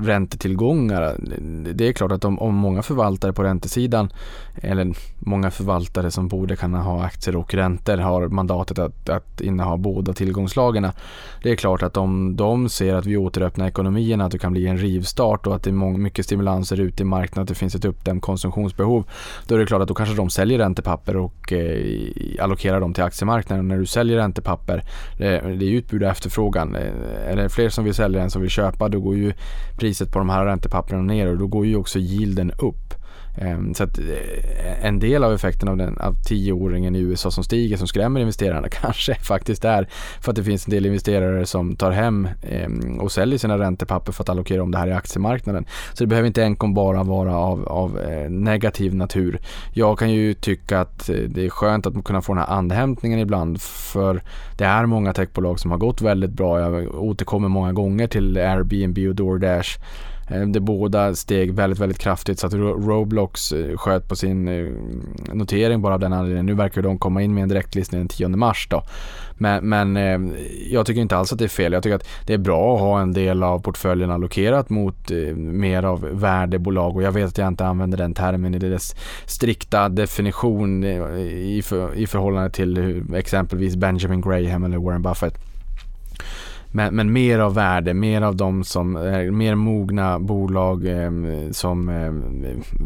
räntetillgångar, 0.00 1.16
det 1.74 1.88
är 1.88 1.92
klart 1.92 2.12
att 2.12 2.24
om, 2.24 2.38
om 2.38 2.54
många 2.54 2.82
förvaltare 2.82 3.32
på 3.32 3.42
räntesidan 3.42 4.12
eller 4.62 4.94
många 5.18 5.50
förvaltare 5.50 6.10
som 6.10 6.28
borde 6.28 6.56
kunna 6.56 6.82
ha 6.82 7.04
aktier 7.04 7.36
och 7.36 7.54
räntor 7.54 7.96
har 7.96 8.28
mandatet 8.28 8.78
att, 8.78 9.08
att 9.08 9.40
inneha 9.40 9.76
båda 9.76 10.12
tillgångslagarna. 10.12 10.92
Det 11.42 11.50
är 11.50 11.56
klart 11.56 11.82
att 11.82 11.96
om 11.96 12.36
de 12.36 12.68
ser 12.68 12.94
att 12.94 13.06
vi 13.06 13.16
återöppnar 13.16 13.68
ekonomin, 13.68 14.09
att 14.20 14.32
det 14.32 14.38
kan 14.38 14.52
bli 14.52 14.66
en 14.66 14.78
rivstart 14.78 15.46
och 15.46 15.54
att 15.54 15.62
det 15.62 15.70
är 15.70 15.98
mycket 15.98 16.24
stimulanser 16.24 16.80
ute 16.80 17.02
i 17.02 17.06
marknaden, 17.06 17.42
att 17.42 17.48
det 17.48 17.54
finns 17.54 17.74
ett 17.74 17.84
uppdämt 17.84 18.22
konsumtionsbehov. 18.22 19.04
Då 19.46 19.54
är 19.54 19.58
det 19.58 19.66
klart 19.66 19.82
att 19.82 19.88
då 19.88 19.94
kanske 19.94 20.14
de 20.14 20.30
säljer 20.30 20.58
räntepapper 20.58 21.16
och 21.16 21.52
eh, 21.52 22.44
allokerar 22.44 22.80
dem 22.80 22.94
till 22.94 23.02
aktiemarknaden. 23.02 23.68
När 23.68 23.78
du 23.78 23.86
säljer 23.86 24.16
räntepapper, 24.16 24.78
eh, 25.12 25.18
det, 25.18 25.64
är 25.66 25.72
utbud 25.72 26.02
och 26.02 26.08
efterfrågan. 26.08 26.76
Eh, 26.76 27.30
är 27.30 27.36
det 27.36 27.48
fler 27.48 27.68
som 27.68 27.84
vill 27.84 27.94
sälja 27.94 28.22
än 28.22 28.30
som 28.30 28.42
vill 28.42 28.50
köpa, 28.50 28.88
då 28.88 29.00
går 29.00 29.16
ju 29.16 29.32
priset 29.78 30.12
på 30.12 30.18
de 30.18 30.28
här 30.28 30.44
räntepapperna 30.44 31.02
ner 31.02 31.26
och 31.26 31.38
då 31.38 31.46
går 31.46 31.66
ju 31.66 31.76
också 31.76 31.98
yielden 31.98 32.52
upp. 32.58 32.89
Ehm, 33.40 33.74
så 33.74 33.84
att 33.84 33.98
eh, 33.98 34.84
en 34.84 34.98
del 34.98 35.24
av 35.24 35.34
effekten 35.34 35.68
av, 35.68 35.76
den, 35.76 35.98
av 35.98 36.14
tioåringen 36.24 36.96
i 36.96 36.98
USA 36.98 37.30
som 37.30 37.44
stiger, 37.44 37.76
som 37.76 37.86
skrämmer 37.86 38.20
investerarna, 38.20 38.68
kanske 38.82 39.14
faktiskt 39.14 39.64
är 39.64 39.88
för 40.20 40.32
att 40.32 40.36
det 40.36 40.44
finns 40.44 40.66
en 40.66 40.70
del 40.70 40.86
investerare 40.86 41.46
som 41.46 41.76
tar 41.76 41.90
hem 41.90 42.28
ehm, 42.42 43.00
och 43.00 43.12
säljer 43.12 43.38
sina 43.38 43.58
räntepapper 43.58 44.12
för 44.12 44.22
att 44.22 44.28
allokera 44.28 44.62
om 44.62 44.70
det 44.70 44.78
här 44.78 44.86
i 44.86 44.92
aktiemarknaden. 44.92 45.64
Så 45.92 46.04
det 46.04 46.08
behöver 46.08 46.26
inte 46.26 46.42
enkom 46.42 46.74
bara 46.74 47.02
vara 47.02 47.36
av, 47.36 47.68
av 47.68 47.98
eh, 47.98 48.30
negativ 48.30 48.94
natur. 48.94 49.40
Jag 49.72 49.98
kan 49.98 50.10
ju 50.10 50.34
tycka 50.34 50.80
att 50.80 51.08
eh, 51.08 51.16
det 51.16 51.46
är 51.46 51.50
skönt 51.50 51.86
att 51.86 52.04
kunna 52.04 52.22
få 52.22 52.34
den 52.34 52.42
här 52.42 52.56
andhämtningen 52.56 53.18
ibland 53.18 53.60
för 53.62 54.22
det 54.58 54.64
är 54.64 54.86
många 54.86 55.12
techbolag 55.12 55.60
som 55.60 55.70
har 55.70 55.78
gått 55.78 56.02
väldigt 56.02 56.30
bra. 56.30 56.60
Jag 56.60 56.94
återkommer 56.94 57.48
många 57.48 57.72
gånger 57.72 58.06
till 58.06 58.36
Airbnb 58.36 58.98
och 59.08 59.14
DoorDash 59.14 59.78
Eh, 60.30 60.46
det 60.46 60.60
båda 60.60 61.14
steg 61.14 61.54
väldigt, 61.54 61.78
väldigt 61.78 61.98
kraftigt 61.98 62.38
så 62.38 62.46
att 62.46 62.54
Roblox 62.54 63.52
eh, 63.52 63.76
sköt 63.76 64.08
på 64.08 64.16
sin 64.16 64.48
eh, 64.48 64.66
notering 65.32 65.82
bara 65.82 65.94
av 65.94 66.00
den 66.00 66.12
anledningen. 66.12 66.46
Nu 66.46 66.54
verkar 66.54 66.82
de 66.82 66.98
komma 66.98 67.22
in 67.22 67.34
med 67.34 67.42
en 67.42 67.48
direktlistning 67.48 68.00
den 68.00 68.08
10 68.08 68.28
mars 68.28 68.66
då. 68.70 68.82
Men, 69.34 69.68
men 69.68 70.32
jag 70.70 70.86
tycker 70.86 71.00
inte 71.00 71.16
alls 71.16 71.32
att 71.32 71.38
det 71.38 71.44
är 71.44 71.48
fel. 71.48 71.72
Jag 71.72 71.82
tycker 71.82 71.96
att 71.96 72.08
det 72.26 72.34
är 72.34 72.38
bra 72.38 72.74
att 72.74 72.80
ha 72.80 73.00
en 73.00 73.12
del 73.12 73.42
av 73.42 73.58
portföljen 73.58 74.10
allokerat 74.10 74.70
mot 74.70 75.10
mer 75.36 75.82
av 75.82 76.00
värdebolag 76.12 76.96
och 76.96 77.02
jag 77.02 77.12
vet 77.12 77.28
att 77.28 77.38
jag 77.38 77.48
inte 77.48 77.66
använder 77.66 77.98
den 77.98 78.14
termen 78.14 78.54
i 78.54 78.58
dess 78.58 78.94
strikta 79.26 79.88
definition 79.88 80.84
i, 80.84 81.62
för, 81.64 81.94
i 81.94 82.06
förhållande 82.06 82.50
till 82.50 83.02
exempelvis 83.14 83.76
Benjamin 83.76 84.20
Graham 84.20 84.64
eller 84.64 84.78
Warren 84.78 85.02
Buffett. 85.02 85.49
Men, 86.72 86.94
men, 86.94 87.12
mer 87.12 87.38
av 87.38 87.54
värde, 87.54 87.94
mer 87.94 88.22
av 88.22 88.36
de 88.36 88.64
som 88.64 88.96
är 88.96 89.30
mer 89.30 89.54
mogna 89.54 90.18
bolag 90.18 90.86
eh, 90.86 91.10
som 91.50 91.88
eh, 91.88 92.12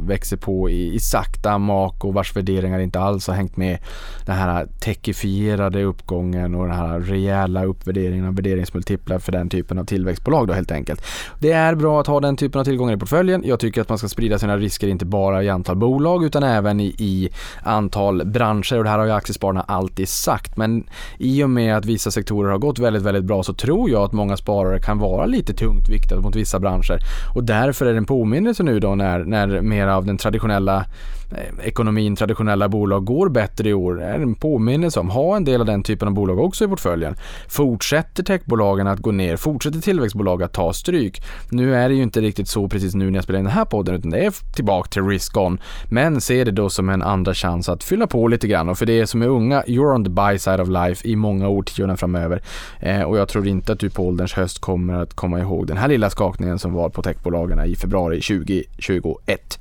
växer 0.07 0.37
på 0.37 0.71
i, 0.71 0.95
i, 0.95 1.01
sakta 1.01 1.59
mak 1.59 2.05
och 2.05 2.15
vars 2.15 2.37
värderingar 2.37 2.79
inte 2.79 3.01
alls 3.01 3.27
har 3.27 3.35
hängt 3.35 3.57
med 3.57 3.79
den 4.27 4.37
här 4.37 4.67
techifierade 4.81 5.83
uppgången 5.83 6.55
och 6.55 6.67
den 6.67 6.77
här 6.77 7.01
rejäla 7.01 7.65
uppvärderingen 7.65 8.27
av 8.27 8.35
värderingsmultiplar 8.35 9.19
för 9.19 9.33
den 9.33 9.49
typen 9.49 9.79
av 9.79 9.85
tillväxtbolag 9.85 10.47
då 10.49 10.55
helt 10.55 10.73
enkelt. 10.73 11.03
Det 11.39 11.53
är 11.53 11.75
bra 11.75 12.01
att 12.01 12.07
ha 12.07 12.21
den 12.21 12.37
typen 12.37 12.61
av 12.61 12.65
tillgångar 12.65 12.95
i 12.95 12.99
portföljen. 12.99 13.43
Jag 13.47 13.61
tycker 13.61 13.81
att 13.81 13.89
man 13.89 13.99
ska 13.99 14.09
sprida 14.09 14.39
sina 14.39 14.57
risker 14.57 14.89
inte 14.89 15.05
bara 15.05 15.43
i 15.43 15.49
antal 15.49 15.77
bolag 15.77 16.25
utan 16.25 16.43
även 16.43 16.81
i, 16.81 16.95
i 16.99 17.29
antal 17.63 18.27
branscher 18.27 18.79
och 18.79 18.85
det 18.85 18.91
här 18.91 18.99
har 18.99 19.07
ju 19.07 19.13
aktiespararna 19.13 19.61
alltid 19.61 20.09
sagt. 20.09 20.57
Men 20.57 20.87
i 21.19 21.43
och 21.45 21.51
med 21.51 21.77
att 21.77 21.85
vissa 21.85 22.11
sektorer 22.11 22.51
har 22.51 22.59
gått 22.59 22.79
väldigt, 22.79 23.03
väldigt 23.03 23.25
bra 23.25 23.43
så 23.43 23.55
tror 23.55 23.74
tror 23.75 23.91
jag 23.91 24.03
att 24.03 24.13
många 24.13 24.37
sparare 24.37 24.81
kan 24.81 24.99
vara 24.99 25.27
lite 25.27 25.55
tungt 25.55 25.89
viktade 25.89 26.21
mot 26.21 26.37
vissa 26.37 26.61
branscher. 26.61 26.99
Och 27.35 27.45
därför 27.45 27.87
är 27.87 27.93
det 27.93 27.99
en 27.99 28.07
påminnelse 28.07 28.63
nu 28.63 28.81
då 28.81 28.95
när, 28.95 29.25
när 29.25 29.61
mer 29.61 29.87
av 29.87 30.07
den 30.07 30.17
traditionella 30.17 30.85
Eh, 31.31 31.67
ekonomin, 31.67 32.17
traditionella 32.17 32.69
bolag 32.69 33.05
går 33.05 33.29
bättre 33.29 33.69
i 33.69 33.75
år. 33.75 33.95
Det 33.95 34.05
är 34.05 34.21
en 34.21 34.35
påminnelse 34.35 35.01
om, 35.01 35.11
ha 35.11 35.37
en 35.37 35.45
del 35.45 35.61
av 35.61 35.67
den 35.67 35.83
typen 35.83 36.09
av 36.09 36.15
bolag 36.15 36.39
också 36.39 36.65
i 36.65 36.69
portföljen. 36.69 37.17
Fortsätter 37.49 38.23
techbolagen 38.23 38.87
att 38.87 38.99
gå 38.99 39.13
ner, 39.13 39.37
fortsätter 39.37 39.81
tillväxtbolag 39.81 40.43
att 40.43 40.53
ta 40.53 40.73
stryk. 40.73 41.23
Nu 41.51 41.75
är 41.75 41.89
det 41.89 41.95
ju 41.95 42.03
inte 42.03 42.21
riktigt 42.21 42.49
så 42.49 42.69
precis 42.69 42.95
nu 42.95 43.11
när 43.11 43.19
jag 43.19 43.25
spelar 43.25 43.39
in 43.39 43.45
den 43.45 43.55
här 43.55 43.65
podden 43.65 43.95
utan 43.95 44.11
det 44.11 44.25
är 44.25 44.55
tillbaka 44.55 44.89
till 44.89 45.03
risk 45.03 45.37
on. 45.37 45.59
Men 45.89 46.21
se 46.21 46.45
det 46.45 46.51
då 46.51 46.71
som 46.71 46.89
en 46.89 47.03
andra 47.03 47.35
chans 47.35 47.69
att 47.69 47.85
fylla 47.85 48.07
på 48.07 48.29
lite 48.29 48.47
grann 48.47 48.69
och 48.69 48.79
för 48.79 48.87
det 48.87 49.07
som 49.07 49.23
är 49.23 49.27
unga, 49.27 49.63
you're 49.63 49.95
on 49.95 50.05
the 50.05 50.11
buy 50.11 50.39
side 50.39 50.61
of 50.61 50.69
life 50.69 51.09
i 51.09 51.17
många 51.17 51.49
årtionden 51.49 51.97
framöver. 51.97 52.43
Eh, 52.81 53.03
och 53.03 53.19
jag 53.19 53.29
tror 53.29 53.47
inte 53.47 53.73
att 53.73 53.79
du 53.79 53.91
på 53.91 54.07
ålderns 54.07 54.33
höst 54.33 54.59
kommer 54.59 54.95
att 54.95 55.15
komma 55.15 55.41
ihåg 55.41 55.67
den 55.67 55.77
här 55.77 55.89
lilla 55.89 56.11
skakningen 56.11 56.59
som 56.59 56.73
var 56.73 56.89
på 56.89 57.03
techbolagen 57.03 57.65
i 57.65 57.77
februari 57.77 58.21
2021. 58.21 59.59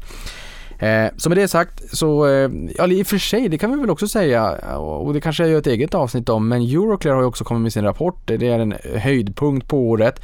Eh, 0.83 1.11
så 1.17 1.29
med 1.29 1.37
det 1.37 1.47
sagt 1.47 1.97
så, 1.97 2.27
eh, 2.27 2.49
ja 2.77 2.87
i 2.87 3.03
och 3.03 3.07
för 3.07 3.17
sig, 3.17 3.49
det 3.49 3.57
kan 3.57 3.71
vi 3.71 3.81
väl 3.81 3.89
också 3.89 4.07
säga, 4.07 4.51
och 4.77 5.13
det 5.13 5.21
kanske 5.21 5.43
jag 5.43 5.51
gör 5.51 5.59
ett 5.59 5.67
eget 5.67 5.93
avsnitt 5.93 6.29
om, 6.29 6.47
men 6.47 6.61
Euroclear 6.61 7.15
har 7.15 7.21
ju 7.21 7.27
också 7.27 7.43
kommit 7.43 7.61
med 7.61 7.73
sin 7.73 7.83
rapport. 7.83 8.21
Det 8.25 8.47
är 8.47 8.59
en 8.59 8.73
höjdpunkt 8.95 9.67
på 9.67 9.77
året 9.77 10.21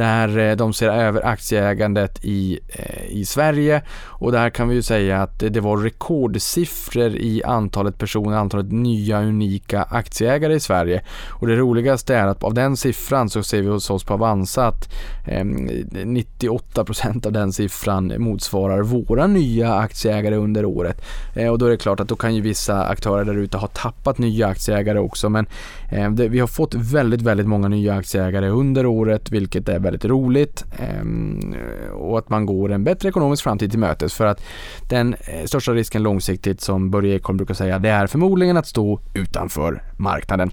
där 0.00 0.38
eh, 0.38 0.56
de 0.56 0.72
ser 0.72 0.88
över 0.88 1.26
aktieägandet 1.26 2.24
i, 2.24 2.58
eh, 2.68 3.04
i 3.08 3.24
Sverige 3.24 3.82
och 4.20 4.32
där 4.32 4.50
kan 4.50 4.68
vi 4.68 4.74
ju 4.74 4.82
säga 4.82 5.22
att 5.22 5.38
det 5.38 5.60
var 5.60 5.76
rekordsiffror 5.76 7.16
i 7.16 7.42
antalet 7.44 7.98
personer, 7.98 8.36
antalet 8.36 8.72
nya 8.72 9.22
unika 9.22 9.82
aktieägare 9.82 10.54
i 10.54 10.60
Sverige. 10.60 11.02
Och 11.28 11.46
det 11.46 11.56
roligaste 11.56 12.14
är 12.14 12.26
att 12.26 12.44
av 12.44 12.54
den 12.54 12.76
siffran 12.76 13.30
så 13.30 13.42
ser 13.42 13.62
vi 13.62 13.68
hos 13.68 13.90
oss 13.90 14.04
på 14.04 14.14
Avanza 14.14 14.66
att 14.66 14.92
ehm, 15.26 15.68
98% 15.68 17.26
av 17.26 17.32
den 17.32 17.52
siffran 17.52 18.12
motsvarar 18.18 18.82
våra 18.82 19.26
nya 19.26 19.74
aktieägare 19.74 20.36
under 20.36 20.64
året. 20.64 21.02
Eh, 21.34 21.48
och 21.48 21.58
då 21.58 21.66
är 21.66 21.70
det 21.70 21.76
klart 21.76 22.00
att 22.00 22.08
då 22.08 22.16
kan 22.16 22.34
ju 22.34 22.40
vissa 22.40 22.84
aktörer 22.84 23.24
där 23.24 23.38
ute 23.38 23.56
ha 23.56 23.66
tappat 23.66 24.18
nya 24.18 24.46
aktieägare 24.46 24.98
också 24.98 25.28
men 25.28 25.46
ehm, 25.90 26.14
vi 26.16 26.40
har 26.40 26.46
fått 26.46 26.74
väldigt, 26.74 27.22
väldigt 27.22 27.46
många 27.46 27.68
nya 27.68 27.94
aktieägare 27.94 28.48
under 28.48 28.86
året 28.86 29.30
vilket 29.30 29.68
är 29.68 29.78
väldigt 29.90 30.04
roligt 30.04 30.64
ehm, 30.78 31.54
och 31.92 32.18
att 32.18 32.28
man 32.28 32.46
går 32.46 32.72
en 32.72 32.84
bättre 32.84 33.08
ekonomisk 33.08 33.42
framtid 33.42 33.70
till 33.70 33.78
mötes 33.78 34.14
för 34.14 34.26
att 34.26 34.42
den 34.88 35.14
eh, 35.14 35.44
största 35.44 35.72
risken 35.72 36.02
långsiktigt 36.02 36.60
som 36.60 36.90
Börje 36.90 37.14
Ekholm 37.14 37.36
brukar 37.36 37.54
säga 37.54 37.78
det 37.78 37.88
är 37.88 38.06
förmodligen 38.06 38.56
att 38.56 38.66
stå 38.66 39.00
utanför 39.14 39.82
marknaden. 39.96 40.50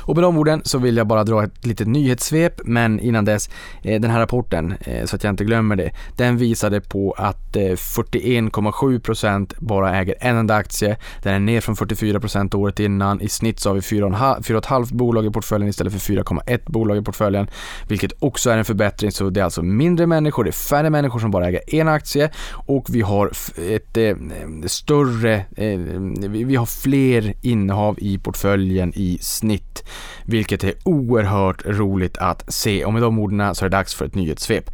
Och 0.00 0.14
med 0.14 0.24
de 0.24 0.38
orden 0.38 0.62
så 0.64 0.78
vill 0.78 0.96
jag 0.96 1.06
bara 1.06 1.24
dra 1.24 1.44
ett 1.44 1.66
litet 1.66 1.88
nyhetssvep 1.88 2.60
men 2.64 3.00
innan 3.00 3.24
dess, 3.24 3.50
eh, 3.82 4.00
den 4.00 4.10
här 4.10 4.20
rapporten, 4.20 4.74
eh, 4.80 5.04
så 5.04 5.16
att 5.16 5.24
jag 5.24 5.32
inte 5.32 5.44
glömmer 5.44 5.76
det, 5.76 5.90
den 6.16 6.36
visade 6.36 6.80
på 6.80 7.14
att 7.18 7.56
eh, 7.56 7.60
41,7% 7.60 9.54
bara 9.58 9.96
äger 9.96 10.14
en 10.20 10.36
enda 10.36 10.54
aktie. 10.54 10.96
Den 11.22 11.34
är 11.34 11.38
ner 11.38 11.60
från 11.60 11.76
44% 11.76 12.54
året 12.54 12.80
innan. 12.80 13.20
I 13.20 13.28
snitt 13.28 13.60
så 13.60 13.68
har 13.68 13.74
vi 13.74 13.80
4,5 13.80 14.94
bolag 14.94 15.26
i 15.26 15.30
portföljen 15.30 15.68
istället 15.68 15.92
för 15.92 16.12
4,1 16.14 16.60
bolag 16.66 16.96
i 16.96 17.02
portföljen, 17.02 17.50
vilket 17.88 18.12
också 18.18 18.50
är 18.50 18.58
en 18.58 18.64
förbättring. 18.64 19.12
Så 19.12 19.30
det 19.30 19.40
är 19.40 19.44
alltså 19.44 19.62
mindre 19.62 20.06
människor, 20.06 20.44
det 20.44 20.50
är 20.50 20.52
färre 20.52 20.90
människor 20.90 21.18
som 21.18 21.30
bara 21.30 21.46
äger 21.46 21.74
en 21.74 21.88
aktie 21.88 22.30
och 22.52 22.86
vi 22.88 23.00
har 23.00 23.30
ett 23.56 23.98
större, 24.66 25.44
vi 26.28 26.56
har 26.56 26.66
fler 26.66 27.34
innehav 27.42 27.96
i 27.98 28.18
portföljen 28.18 28.92
i 28.94 29.18
snitt 29.20 29.59
hit, 29.60 29.84
vilket 30.24 30.64
är 30.64 30.74
oerhört 30.84 31.62
roligt 31.66 32.18
att 32.18 32.52
se. 32.52 32.84
Och 32.84 32.92
med 32.92 33.02
de 33.02 33.18
orden 33.18 33.54
så 33.54 33.64
är 33.64 33.68
det 33.68 33.76
dags 33.76 33.94
för 33.94 34.04
ett 34.04 34.14
nyhetssvep. 34.14 34.70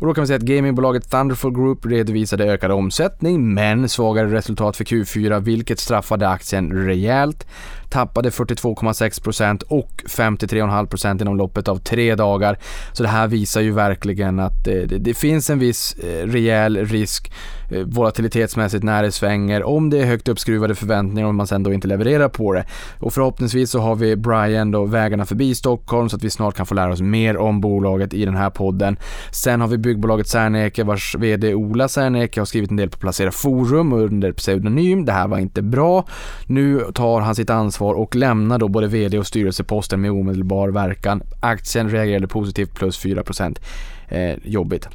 Och 0.00 0.06
då 0.06 0.14
kan 0.14 0.22
vi 0.22 0.26
säga 0.26 0.36
att 0.36 0.42
gamingbolaget 0.42 1.10
Thunderful 1.10 1.54
Group 1.54 1.86
redovisade 1.86 2.44
ökad 2.44 2.70
omsättning 2.70 3.54
men 3.54 3.88
svagare 3.88 4.32
resultat 4.32 4.76
för 4.76 4.84
Q4 4.84 5.40
vilket 5.40 5.78
straffade 5.78 6.28
aktien 6.28 6.72
rejält 6.72 7.46
tappade 7.90 8.30
42,6% 8.30 9.62
och 9.62 9.90
53,5% 10.06 11.20
inom 11.20 11.36
loppet 11.36 11.68
av 11.68 11.76
tre 11.76 12.14
dagar. 12.14 12.58
Så 12.92 13.02
det 13.02 13.08
här 13.08 13.26
visar 13.26 13.60
ju 13.60 13.72
verkligen 13.72 14.40
att 14.40 14.64
det, 14.64 14.86
det, 14.86 14.98
det 14.98 15.14
finns 15.14 15.50
en 15.50 15.58
viss 15.58 15.94
eh, 15.94 16.26
rejäl 16.26 16.86
risk 16.86 17.32
eh, 17.70 17.82
volatilitetsmässigt 17.82 18.84
när 18.84 19.02
det 19.02 19.12
svänger, 19.12 19.62
om 19.62 19.90
det 19.90 19.98
är 19.98 20.06
högt 20.06 20.28
uppskruvade 20.28 20.74
förväntningar 20.74 21.28
och 21.28 21.34
man 21.34 21.46
sen 21.46 21.62
då 21.62 21.72
inte 21.72 21.88
levererar 21.88 22.28
på 22.28 22.52
det. 22.52 22.64
Och 22.98 23.12
förhoppningsvis 23.12 23.70
så 23.70 23.80
har 23.80 23.94
vi 23.94 24.16
Brian 24.16 24.70
då 24.70 24.84
vägarna 24.84 25.26
förbi 25.26 25.54
Stockholm 25.54 26.08
så 26.08 26.16
att 26.16 26.24
vi 26.24 26.30
snart 26.30 26.56
kan 26.56 26.66
få 26.66 26.74
lära 26.74 26.92
oss 26.92 27.00
mer 27.00 27.36
om 27.36 27.60
bolaget 27.60 28.14
i 28.14 28.24
den 28.24 28.36
här 28.36 28.50
podden. 28.50 28.96
Sen 29.32 29.60
har 29.60 29.68
vi 29.68 29.78
byggbolaget 29.90 30.28
Serneke 30.28 30.84
vars 30.84 31.14
VD 31.18 31.54
Ola 31.54 31.88
Serneke 31.88 32.40
har 32.40 32.44
skrivit 32.46 32.70
en 32.70 32.76
del 32.76 32.90
på 32.90 32.98
Placera 32.98 33.32
Forum 33.32 33.92
under 33.92 34.32
pseudonym. 34.32 35.04
Det 35.04 35.12
här 35.12 35.28
var 35.28 35.38
inte 35.38 35.62
bra. 35.62 36.04
Nu 36.46 36.84
tar 36.94 37.20
han 37.20 37.34
sitt 37.34 37.50
ansvar 37.50 37.94
och 37.94 38.16
lämnar 38.16 38.58
då 38.58 38.68
både 38.68 38.86
VD 38.86 39.18
och 39.18 39.26
styrelseposten 39.26 40.00
med 40.00 40.10
omedelbar 40.10 40.68
verkan. 40.68 41.22
Aktien 41.40 41.90
reagerade 41.90 42.28
positivt 42.28 42.74
plus 42.74 42.98
4 42.98 43.22
procent. 43.22 43.60
Eh, 44.08 44.34
jobbigt 44.44 44.88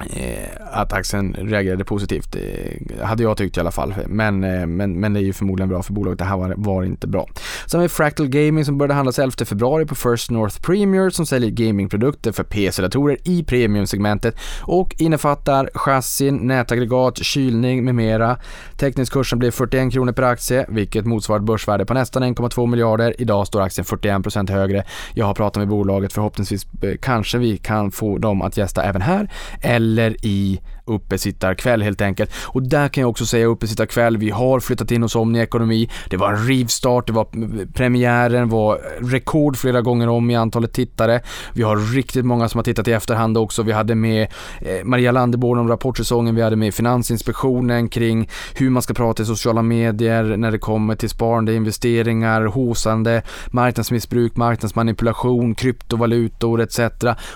Eh, 0.00 0.48
att 0.72 0.92
aktien 0.92 1.36
reagerade 1.38 1.84
positivt. 1.84 2.36
Eh, 2.36 3.06
hade 3.06 3.22
jag 3.22 3.36
tyckt 3.36 3.56
i 3.56 3.60
alla 3.60 3.70
fall. 3.70 3.94
Men, 4.06 4.44
eh, 4.44 4.66
men, 4.66 5.00
men 5.00 5.12
det 5.12 5.20
är 5.20 5.22
ju 5.22 5.32
förmodligen 5.32 5.68
bra 5.68 5.82
för 5.82 5.92
bolaget. 5.92 6.18
Det 6.18 6.24
här 6.24 6.36
var, 6.36 6.54
var 6.56 6.84
inte 6.84 7.06
bra. 7.06 7.28
Sen 7.66 7.80
har 7.80 7.82
vi 7.82 7.88
Fractal 7.88 8.28
Gaming 8.28 8.64
som 8.64 8.78
började 8.78 8.94
handlas 8.94 9.18
11 9.18 9.44
februari 9.44 9.86
på 9.86 9.94
First 9.94 10.30
North 10.30 10.60
Premier 10.60 11.10
som 11.10 11.26
säljer 11.26 11.50
gamingprodukter 11.50 12.32
för 12.32 12.44
PC-datorer 12.44 13.16
i 13.24 13.44
premiumsegmentet 13.44 14.36
och 14.62 14.94
innefattar 14.98 15.70
chassin, 15.74 16.36
nätaggregat, 16.36 17.24
kylning 17.24 17.84
med 17.84 17.94
mera. 17.94 18.36
Teknisk 18.76 19.14
blev 19.32 19.50
41 19.50 19.92
kronor 19.92 20.12
per 20.12 20.22
aktie, 20.22 20.66
vilket 20.68 21.06
motsvarar 21.06 21.40
ett 21.40 21.46
börsvärde 21.46 21.84
på 21.84 21.94
nästan 21.94 22.22
1,2 22.22 22.66
miljarder. 22.66 23.14
Idag 23.18 23.46
står 23.46 23.60
aktien 23.60 23.84
41% 23.84 24.50
högre. 24.50 24.84
Jag 25.14 25.26
har 25.26 25.34
pratat 25.34 25.60
med 25.60 25.68
bolaget, 25.68 26.12
förhoppningsvis 26.12 26.66
kanske 27.00 27.38
vi 27.38 27.56
kan 27.56 27.90
få 27.90 28.18
dem 28.18 28.42
att 28.42 28.56
gästa 28.56 28.82
även 28.82 29.02
här. 29.02 29.30
Eller 29.60 29.89
eller 29.90 30.16
i 30.22 30.60
uppesittarkväll 30.90 31.82
helt 31.82 32.00
enkelt. 32.00 32.30
Och 32.42 32.62
där 32.62 32.88
kan 32.88 33.00
jag 33.00 33.10
också 33.10 33.26
säga 33.26 33.46
uppesittarkväll, 33.46 34.16
vi 34.16 34.30
har 34.30 34.60
flyttat 34.60 34.90
in 34.90 35.02
hos 35.02 35.16
Omni 35.16 35.38
Ekonomi, 35.38 35.90
det 36.10 36.16
var 36.16 36.32
en 36.32 36.46
rivstart, 36.46 37.06
det 37.06 37.12
var 37.12 37.26
premiären, 37.72 38.48
var 38.48 38.80
rekord 39.10 39.56
flera 39.56 39.80
gånger 39.80 40.08
om 40.08 40.30
i 40.30 40.36
antalet 40.36 40.72
tittare. 40.72 41.20
Vi 41.52 41.62
har 41.62 41.76
riktigt 41.76 42.24
många 42.24 42.48
som 42.48 42.58
har 42.58 42.64
tittat 42.64 42.88
i 42.88 42.92
efterhand 42.92 43.38
också. 43.38 43.62
Vi 43.62 43.72
hade 43.72 43.94
med 43.94 44.28
eh, 44.60 44.84
Maria 44.84 45.12
Landeborn 45.12 45.58
om 45.58 45.68
rapportsäsongen, 45.68 46.34
vi 46.34 46.42
hade 46.42 46.56
med 46.56 46.74
Finansinspektionen 46.74 47.88
kring 47.88 48.28
hur 48.54 48.70
man 48.70 48.82
ska 48.82 48.94
prata 48.94 49.22
i 49.22 49.26
sociala 49.26 49.62
medier 49.62 50.36
när 50.36 50.50
det 50.50 50.58
kommer 50.58 50.94
till 50.94 51.10
sparande, 51.10 51.54
investeringar, 51.54 52.42
hosande, 52.42 53.22
marknadsmissbruk, 53.50 54.36
marknadsmanipulation, 54.36 55.54
kryptovalutor 55.54 56.60
etc. 56.60 56.78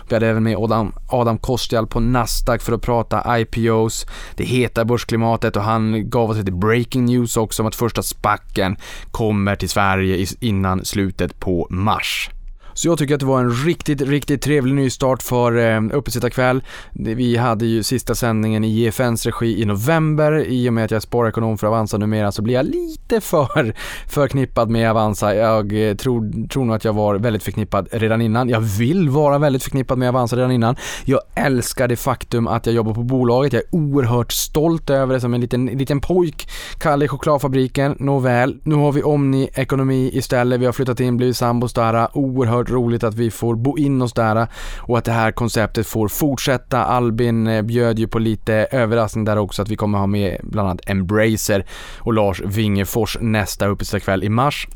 Vi 0.09 0.15
hade 0.15 0.27
även 0.27 0.43
med 0.43 0.57
Adam, 0.57 0.93
Adam 1.09 1.39
Kostial 1.39 1.87
på 1.87 2.01
Nasdaq 2.01 2.63
för 2.63 2.73
att 2.73 2.83
prata 2.83 3.21
IPOs, 3.45 4.07
det 4.35 4.45
heta 4.45 4.85
börsklimatet 4.85 5.57
och 5.57 5.63
han 5.63 6.11
gav 6.11 6.31
oss 6.31 6.37
lite 6.37 6.53
breaking 6.53 7.05
news 7.05 7.37
också 7.37 7.63
om 7.63 7.67
att 7.67 7.75
första 7.75 8.03
spacken 8.03 8.77
kommer 9.11 9.57
till 9.57 9.69
Sverige 9.69 10.27
innan 10.41 10.85
slutet 10.85 11.41
på 11.41 11.67
mars. 11.71 12.31
Så 12.75 12.89
jag 12.89 12.99
tycker 12.99 13.15
att 13.15 13.21
det 13.21 13.27
var 13.27 13.41
en 13.41 13.51
riktigt, 13.51 14.01
riktigt 14.01 14.43
trevlig 14.43 14.75
nystart 14.75 15.23
för 15.23 15.57
eh, 15.57 15.81
Uppesittarkväll. 15.93 16.63
Vi 16.93 17.37
hade 17.37 17.67
ju 17.67 17.83
sista 17.83 18.15
sändningen 18.15 18.65
i 18.65 18.83
EFNs 18.83 19.27
regi 19.27 19.63
i 19.63 19.65
november. 19.65 20.45
I 20.49 20.69
och 20.69 20.73
med 20.73 20.85
att 20.85 20.91
jag 20.91 20.97
är 20.97 21.01
sparekonom 21.01 21.59
för 21.59 21.67
Avanza 21.67 21.99
numera 21.99 22.33
så 22.33 22.43
blir 22.43 22.55
jag 22.55 22.67
lite 22.67 23.21
för 23.21 23.75
förknippad 24.09 24.71
med 24.71 24.91
Avanza. 24.91 25.35
Jag 25.35 25.89
eh, 25.89 25.95
tror, 25.95 26.49
tror 26.49 26.65
nog 26.65 26.77
att 26.77 26.85
jag 26.85 26.93
var 26.93 27.15
väldigt 27.15 27.43
förknippad 27.43 27.89
redan 27.93 28.21
innan. 28.21 28.49
Jag 28.49 28.61
vill 28.61 29.09
vara 29.09 29.39
väldigt 29.39 29.63
förknippad 29.63 29.99
med 29.99 30.09
Avanza 30.09 30.37
redan 30.37 30.53
innan. 30.53 30.77
Jag 31.05 31.21
älskar 31.35 31.89
det 31.89 31.97
faktum 31.97 32.47
att 32.47 32.67
jag 32.67 32.75
jobbar 32.75 32.95
på 32.95 33.03
bolaget. 33.03 33.53
Jag 33.53 33.63
är 33.63 33.75
oerhört 33.75 34.33
stolt 34.33 34.91
över 34.91 35.15
det 35.15 35.21
som 35.21 35.35
en 35.35 35.41
liten, 35.41 35.67
liten 35.67 36.01
pojk. 36.01 36.49
Kalle 36.79 37.05
i 37.05 37.09
chokladfabriken. 37.09 37.97
Nåväl, 37.99 38.57
nu 38.63 38.75
har 38.75 38.93
vi 38.93 39.03
Omni 39.03 39.51
Ekonomi 39.55 40.11
istället. 40.13 40.61
Vi 40.61 40.67
har 40.67 40.73
flyttat 40.73 41.01
in, 41.01 41.17
blivit 41.17 41.37
sambos 41.37 41.73
där. 41.73 42.09
Oerhört 42.13 42.64
oerhört 42.65 42.85
roligt 42.85 43.05
att 43.05 43.15
vi 43.15 43.31
får 43.31 43.55
bo 43.55 43.79
in 43.79 44.03
oss 44.03 44.13
där 44.13 44.37
eh, 44.37 44.49
och 44.81 44.99
att 44.99 45.05
det 45.05 45.13
här 45.13 45.33
konceptet 45.33 45.87
får 45.87 46.09
fortsätta. 46.09 46.85
Albin 46.85 47.47
eh, 47.47 47.63
bjöd 47.63 47.99
ju 47.99 48.09
på 48.09 48.19
lite 48.19 48.67
överraskning 48.71 49.25
där 49.25 49.39
också 49.39 49.63
att 49.63 49.69
vi 49.69 49.77
kommer 49.77 49.99
ha 49.99 50.07
med 50.07 50.41
bland 50.43 50.69
annat 50.69 50.91
Embracer 50.91 51.65
och 52.05 52.13
Lars 52.13 52.41
Wingefors 52.41 53.19
nästa 53.21 53.67
uppesittarkväll 53.67 54.25
i 54.25 54.29
mars. 54.29 54.67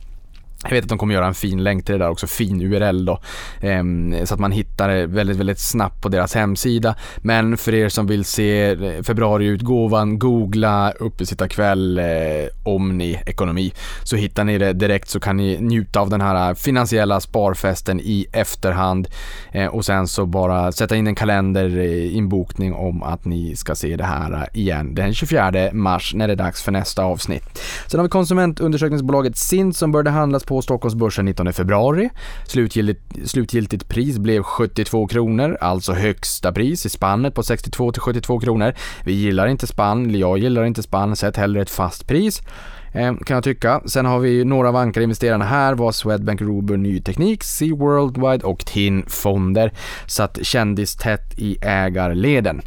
Jag 0.63 0.71
vet 0.71 0.85
att 0.85 0.89
de 0.89 0.99
kommer 0.99 1.15
göra 1.15 1.27
en 1.27 1.35
fin 1.35 1.63
länk 1.63 1.85
till 1.85 1.93
det 1.93 1.99
där 1.99 2.11
också, 2.11 2.27
fin 2.27 2.63
URL 2.63 3.05
då. 3.05 3.21
Ehm, 3.61 4.27
så 4.27 4.35
att 4.35 4.41
man 4.41 4.53
hittar 4.53 4.89
det 4.89 5.07
väldigt, 5.07 5.37
väldigt 5.37 5.59
snabbt 5.59 6.03
på 6.03 6.09
deras 6.09 6.35
hemsida. 6.35 6.95
Men 7.17 7.57
för 7.57 7.75
er 7.75 7.89
som 7.89 8.07
vill 8.07 8.25
se 8.25 8.71
eh, 8.71 9.03
februariutgåvan, 9.03 10.19
googla 10.19 10.91
uppesittarkväll 10.91 11.99
eh, 11.99 12.05
Omni 12.63 13.23
Ekonomi. 13.27 13.73
Så 14.03 14.17
hittar 14.17 14.45
ni 14.45 14.59
det 14.59 14.73
direkt 14.73 15.09
så 15.09 15.21
kan 15.21 15.37
ni 15.37 15.59
njuta 15.61 16.01
av 16.01 16.11
den 16.11 16.21
här 16.21 16.49
eh, 16.49 16.55
finansiella 16.55 17.21
sparfesten 17.21 18.01
i 18.01 18.27
efterhand. 18.33 19.09
Och 19.71 19.85
sen 19.85 20.09
så 20.09 20.27
bara 20.27 20.73
sätta 20.73 20.97
in 20.97 21.07
en 21.07 21.15
kalender 21.15 21.79
inbokning 22.13 22.75
om 22.75 23.03
att 23.03 23.25
ni 23.25 23.57
ska 23.57 23.75
se 23.75 23.97
det 23.97 24.05
här 24.05 24.49
igen 24.53 24.95
den 24.95 25.15
24 25.15 25.71
mars 25.73 26.15
när 26.15 26.27
det 26.27 26.35
är 26.35 26.37
dags 26.37 26.63
för 26.63 26.73
nästa 26.73 27.05
avsnitt. 27.05 27.63
Sen 27.87 28.01
har 28.01 28.05
vi 28.05 28.11
konsumentundersökningsbolaget 28.11 29.37
SIND 29.37 29.77
som 29.77 29.93
började 29.93 30.11
handlas 30.11 30.45
på 30.49 30.63
Stockholmsbörsen 30.63 31.25
19 31.25 31.53
februari. 31.53 32.11
Slutgiltigt, 32.47 33.01
slutgiltigt 33.25 33.89
pris 33.89 34.19
blev 34.19 34.43
72 34.43 35.07
kronor, 35.07 35.59
alltså 35.61 35.93
högsta 35.93 36.53
pris 36.53 36.87
i 36.87 36.89
spannet 36.89 37.35
på 37.35 37.43
62 37.43 37.93
till 37.93 38.03
72 38.03 38.41
kronor. 38.41 38.75
Vi 39.05 39.13
gillar 39.13 39.47
inte 39.47 39.67
spann, 39.67 40.19
jag 40.19 40.39
gillar 40.39 40.65
inte 40.65 40.83
spann, 40.83 41.17
sätt 41.17 41.37
hellre 41.37 41.63
ett 41.63 41.71
fast 41.71 42.07
pris. 42.07 42.43
Ehm, 42.99 43.17
kan 43.17 43.35
jag 43.35 43.45
tycka. 43.45 43.81
Sen 43.87 44.07
har 44.07 44.19
vi 44.19 44.45
några 44.45 44.69
av 44.69 44.77
ankarinvesterarna 44.77 45.45
här 45.45 45.75
var 45.75 45.93
Swedbank 45.93 46.41
Robur 46.41 46.77
Ny 46.77 47.01
Teknik, 47.01 47.45
Sea 47.45 47.75
Worldwide 47.75 48.45
och 48.45 48.67
TIN 48.67 49.05
Fonder. 49.07 49.73
Satt 50.07 50.39
kändistätt 50.43 51.39
i 51.39 51.59
ägarleden. 51.63 52.61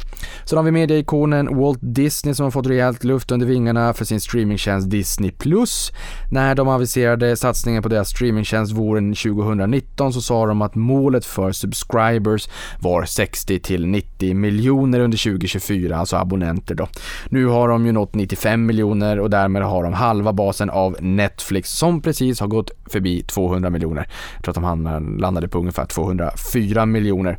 Sen 0.44 0.56
har 0.56 0.64
vi 0.64 0.70
medieikonen 0.70 1.56
Walt 1.56 1.78
Disney 1.82 2.34
som 2.34 2.44
har 2.44 2.50
fått 2.50 2.66
rejält 2.66 3.04
luft 3.04 3.30
under 3.30 3.46
vingarna 3.46 3.94
för 3.94 4.04
sin 4.04 4.20
streamingtjänst 4.20 4.90
Disney+. 4.90 5.30
Plus. 5.30 5.92
När 6.30 6.54
de 6.54 6.68
aviserade 6.68 7.36
satsningen 7.36 7.82
på 7.82 7.88
deras 7.88 8.08
streamingtjänst 8.08 8.72
våren 8.72 9.14
2019 9.14 10.12
så 10.12 10.20
sa 10.20 10.46
de 10.46 10.62
att 10.62 10.74
målet 10.74 11.24
för 11.24 11.52
subscribers 11.52 12.48
var 12.80 13.04
60 13.04 13.60
till 13.60 13.86
90 13.86 14.34
miljoner 14.34 15.00
under 15.00 15.18
2024, 15.18 15.96
alltså 15.96 16.16
abonnenter 16.16 16.74
då. 16.74 16.88
Nu 17.28 17.46
har 17.46 17.68
de 17.68 17.86
ju 17.86 17.92
nått 17.92 18.14
95 18.14 18.66
miljoner 18.66 19.20
och 19.20 19.30
därmed 19.30 19.62
har 19.62 19.82
de 19.82 19.92
halva 19.92 20.21
basen 20.32 20.70
av 20.70 20.96
Netflix 21.00 21.70
som 21.70 22.02
precis 22.02 22.40
har 22.40 22.48
gått 22.48 22.70
förbi 22.86 23.22
200 23.22 23.70
miljoner. 23.70 24.08
Jag 24.34 24.44
tror 24.44 24.68
att 24.70 24.84
de 24.84 25.18
landade 25.18 25.48
på 25.48 25.58
ungefär 25.58 25.86
204 25.86 26.86
miljoner. 26.86 27.38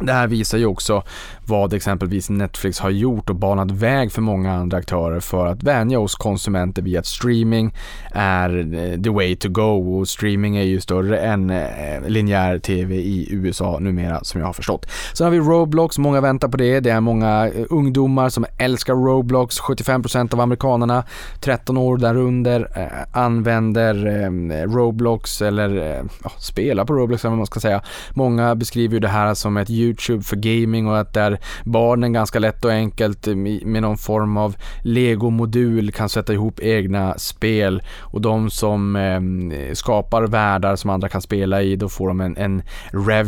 Det 0.00 0.12
här 0.12 0.26
visar 0.26 0.58
ju 0.58 0.66
också 0.66 1.02
vad 1.46 1.72
exempelvis 1.72 2.30
Netflix 2.30 2.80
har 2.80 2.90
gjort 2.90 3.30
och 3.30 3.36
banat 3.36 3.70
väg 3.70 4.12
för 4.12 4.22
många 4.22 4.52
andra 4.52 4.76
aktörer 4.76 5.20
för 5.20 5.46
att 5.46 5.62
vänja 5.62 6.00
oss 6.00 6.14
konsumenter 6.14 6.82
vid 6.82 6.98
att 6.98 7.06
streaming 7.06 7.74
är 8.12 8.74
eh, 8.74 9.02
the 9.02 9.10
way 9.10 9.36
to 9.36 9.48
go 9.48 9.98
och 9.98 10.08
streaming 10.08 10.56
är 10.56 10.62
ju 10.62 10.80
större 10.80 11.18
än 11.18 11.50
eh, 11.50 12.00
linjär 12.06 12.58
tv 12.58 12.94
i 12.94 13.28
USA 13.30 13.78
numera 13.78 14.24
som 14.24 14.40
jag 14.40 14.48
har 14.48 14.52
förstått. 14.52 14.86
Sen 15.14 15.24
har 15.24 15.30
vi 15.30 15.38
Roblox, 15.38 15.98
många 15.98 16.20
väntar 16.20 16.48
på 16.48 16.56
det. 16.56 16.80
Det 16.80 16.90
är 16.90 17.00
många 17.00 17.48
eh, 17.48 17.64
ungdomar 17.70 18.28
som 18.28 18.46
älskar 18.58 18.94
Roblox. 18.94 19.60
75% 19.60 20.34
av 20.34 20.40
amerikanerna 20.40 21.04
13 21.40 21.76
år 21.76 21.96
därunder 21.96 22.68
använder 23.12 24.66
Roblox 24.66 25.42
eller 25.42 26.02
spelar 26.38 26.84
på 26.84 26.92
Roblox 26.92 27.24
eller 27.24 27.30
vad 27.30 27.38
man 27.38 27.46
ska 27.46 27.60
säga. 27.60 27.82
Många 28.10 28.54
beskriver 28.54 28.94
ju 28.94 29.00
det 29.00 29.08
här 29.08 29.34
som 29.34 29.56
ett 29.56 29.68
ljud 29.68 29.89
YouTube 29.90 30.22
för 30.22 30.36
gaming 30.36 30.86
och 30.86 30.98
att 30.98 31.14
där 31.14 31.38
barnen 31.64 32.12
ganska 32.12 32.38
lätt 32.38 32.64
och 32.64 32.70
enkelt 32.70 33.26
eh, 33.26 33.34
med 33.34 33.82
någon 33.82 33.98
form 33.98 34.36
av 34.36 34.56
legomodul 34.82 35.92
kan 35.92 36.08
sätta 36.08 36.32
ihop 36.32 36.60
egna 36.60 37.18
spel 37.18 37.82
och 38.00 38.20
de 38.20 38.50
som 38.50 38.96
eh, 38.96 39.72
skapar 39.74 40.22
världar 40.22 40.76
som 40.76 40.90
andra 40.90 41.08
kan 41.08 41.22
spela 41.22 41.62
i, 41.62 41.76
då 41.76 41.88
får 41.88 42.08
de 42.08 42.20
en, 42.20 42.36
en 42.36 42.62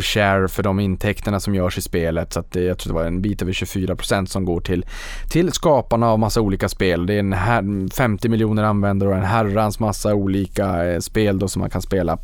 share 0.03 0.49
för 0.49 0.63
de 0.63 0.81
intäkterna 0.81 1.41
som 1.41 1.55
görs 1.55 1.79
i 1.79 1.83
spelet. 1.83 2.33
Så 2.33 2.41
att 2.41 2.53
det, 2.53 2.63
jag 2.63 2.79
tror 2.79 2.93
det 2.93 2.99
var 2.99 3.07
en 3.07 3.23
bit 3.23 3.43
över 3.43 3.53
24% 3.53 4.27
som 4.27 4.45
går 4.45 4.61
till, 4.61 4.85
till 5.31 5.53
skaparna 5.53 6.11
av 6.11 6.19
massa 6.19 6.41
olika 6.41 6.69
spel. 6.69 7.07
Det 7.07 7.15
är 7.15 7.19
en 7.19 7.33
här, 7.33 7.91
50 7.95 8.29
miljoner 8.29 8.63
användare 8.63 9.11
och 9.11 9.17
en 9.17 9.25
herrans 9.25 9.81
massa 9.81 10.15
olika 10.15 10.85
eh, 10.85 10.99
spel 11.01 11.39
då 11.39 11.49
som 11.49 11.61
man 11.61 11.71
kan 11.71 11.83
spela. 11.83 12.19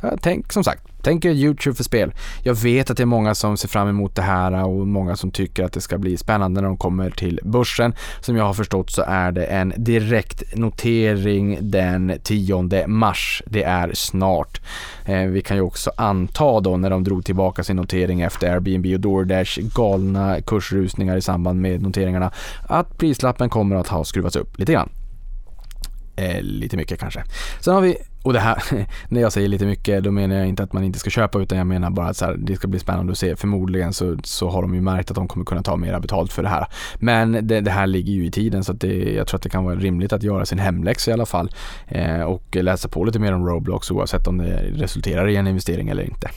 Ja, 0.00 0.16
tänk 0.20 0.52
som 0.52 0.64
sagt, 0.64 0.93
Tänk 1.04 1.24
er 1.24 1.30
YouTube 1.30 1.76
för 1.76 1.84
spel. 1.84 2.12
Jag 2.42 2.54
vet 2.54 2.90
att 2.90 2.96
det 2.96 3.02
är 3.02 3.06
många 3.06 3.34
som 3.34 3.56
ser 3.56 3.68
fram 3.68 3.88
emot 3.88 4.14
det 4.16 4.22
här 4.22 4.64
och 4.64 4.86
många 4.86 5.16
som 5.16 5.30
tycker 5.30 5.64
att 5.64 5.72
det 5.72 5.80
ska 5.80 5.98
bli 5.98 6.16
spännande 6.16 6.60
när 6.60 6.68
de 6.68 6.76
kommer 6.76 7.10
till 7.10 7.40
börsen. 7.42 7.94
Som 8.20 8.36
jag 8.36 8.44
har 8.44 8.54
förstått 8.54 8.90
så 8.90 9.02
är 9.06 9.32
det 9.32 9.44
en 9.44 9.74
direkt 9.76 10.56
notering 10.56 11.58
den 11.60 12.18
10 12.22 12.86
mars. 12.86 13.42
Det 13.46 13.62
är 13.62 13.90
snart. 13.94 14.60
Eh, 15.04 15.26
vi 15.26 15.42
kan 15.42 15.56
ju 15.56 15.62
också 15.62 15.90
anta 15.96 16.60
då 16.60 16.76
när 16.76 16.90
de 16.90 17.04
drog 17.04 17.24
tillbaka 17.24 17.64
sin 17.64 17.76
notering 17.76 18.20
efter 18.20 18.54
Airbnb 18.54 18.86
och 18.94 19.00
DoorDash 19.00 19.60
galna 19.74 20.40
kursrusningar 20.40 21.16
i 21.16 21.20
samband 21.22 21.60
med 21.60 21.82
noteringarna 21.82 22.30
att 22.68 22.98
prislappen 22.98 23.48
kommer 23.50 23.76
att 23.76 23.88
ha 23.88 24.04
skruvats 24.04 24.36
upp 24.36 24.58
lite 24.58 24.72
grann. 24.72 24.88
eh, 26.16 26.42
lite 26.42 26.76
mycket 26.76 27.00
kanske. 27.00 27.24
Sen 27.60 27.74
har 27.74 27.80
vi 27.80 27.96
och 28.24 28.32
det 28.32 28.40
här, 28.40 28.62
när 29.08 29.20
jag 29.20 29.32
säger 29.32 29.48
lite 29.48 29.66
mycket, 29.66 30.04
då 30.04 30.10
menar 30.10 30.36
jag 30.36 30.46
inte 30.46 30.62
att 30.62 30.72
man 30.72 30.84
inte 30.84 30.98
ska 30.98 31.10
köpa 31.10 31.40
utan 31.40 31.58
jag 31.58 31.66
menar 31.66 31.90
bara 31.90 32.06
att 32.06 32.16
så 32.16 32.24
här, 32.24 32.36
det 32.38 32.56
ska 32.56 32.68
bli 32.68 32.78
spännande 32.78 33.12
att 33.12 33.18
se. 33.18 33.36
Förmodligen 33.36 33.92
så, 33.92 34.16
så 34.24 34.48
har 34.48 34.62
de 34.62 34.74
ju 34.74 34.80
märkt 34.80 35.10
att 35.10 35.14
de 35.14 35.28
kommer 35.28 35.46
kunna 35.46 35.62
ta 35.62 35.76
mera 35.76 36.00
betalt 36.00 36.32
för 36.32 36.42
det 36.42 36.48
här. 36.48 36.66
Men 36.98 37.32
det, 37.32 37.60
det 37.60 37.70
här 37.70 37.86
ligger 37.86 38.12
ju 38.12 38.26
i 38.26 38.30
tiden 38.30 38.64
så 38.64 38.72
att 38.72 38.80
det, 38.80 39.12
jag 39.12 39.26
tror 39.26 39.38
att 39.38 39.42
det 39.42 39.48
kan 39.48 39.64
vara 39.64 39.74
rimligt 39.74 40.12
att 40.12 40.22
göra 40.22 40.46
sin 40.46 40.58
hemläxa 40.58 41.10
i 41.10 41.14
alla 41.14 41.26
fall 41.26 41.50
eh, 41.88 42.20
och 42.20 42.56
läsa 42.56 42.88
på 42.88 43.04
lite 43.04 43.18
mer 43.18 43.32
om 43.32 43.46
Roblox 43.46 43.90
oavsett 43.90 44.26
om 44.26 44.38
det 44.38 44.62
resulterar 44.74 45.28
i 45.28 45.36
en 45.36 45.46
investering 45.46 45.88
eller 45.88 46.02
inte. 46.02 46.30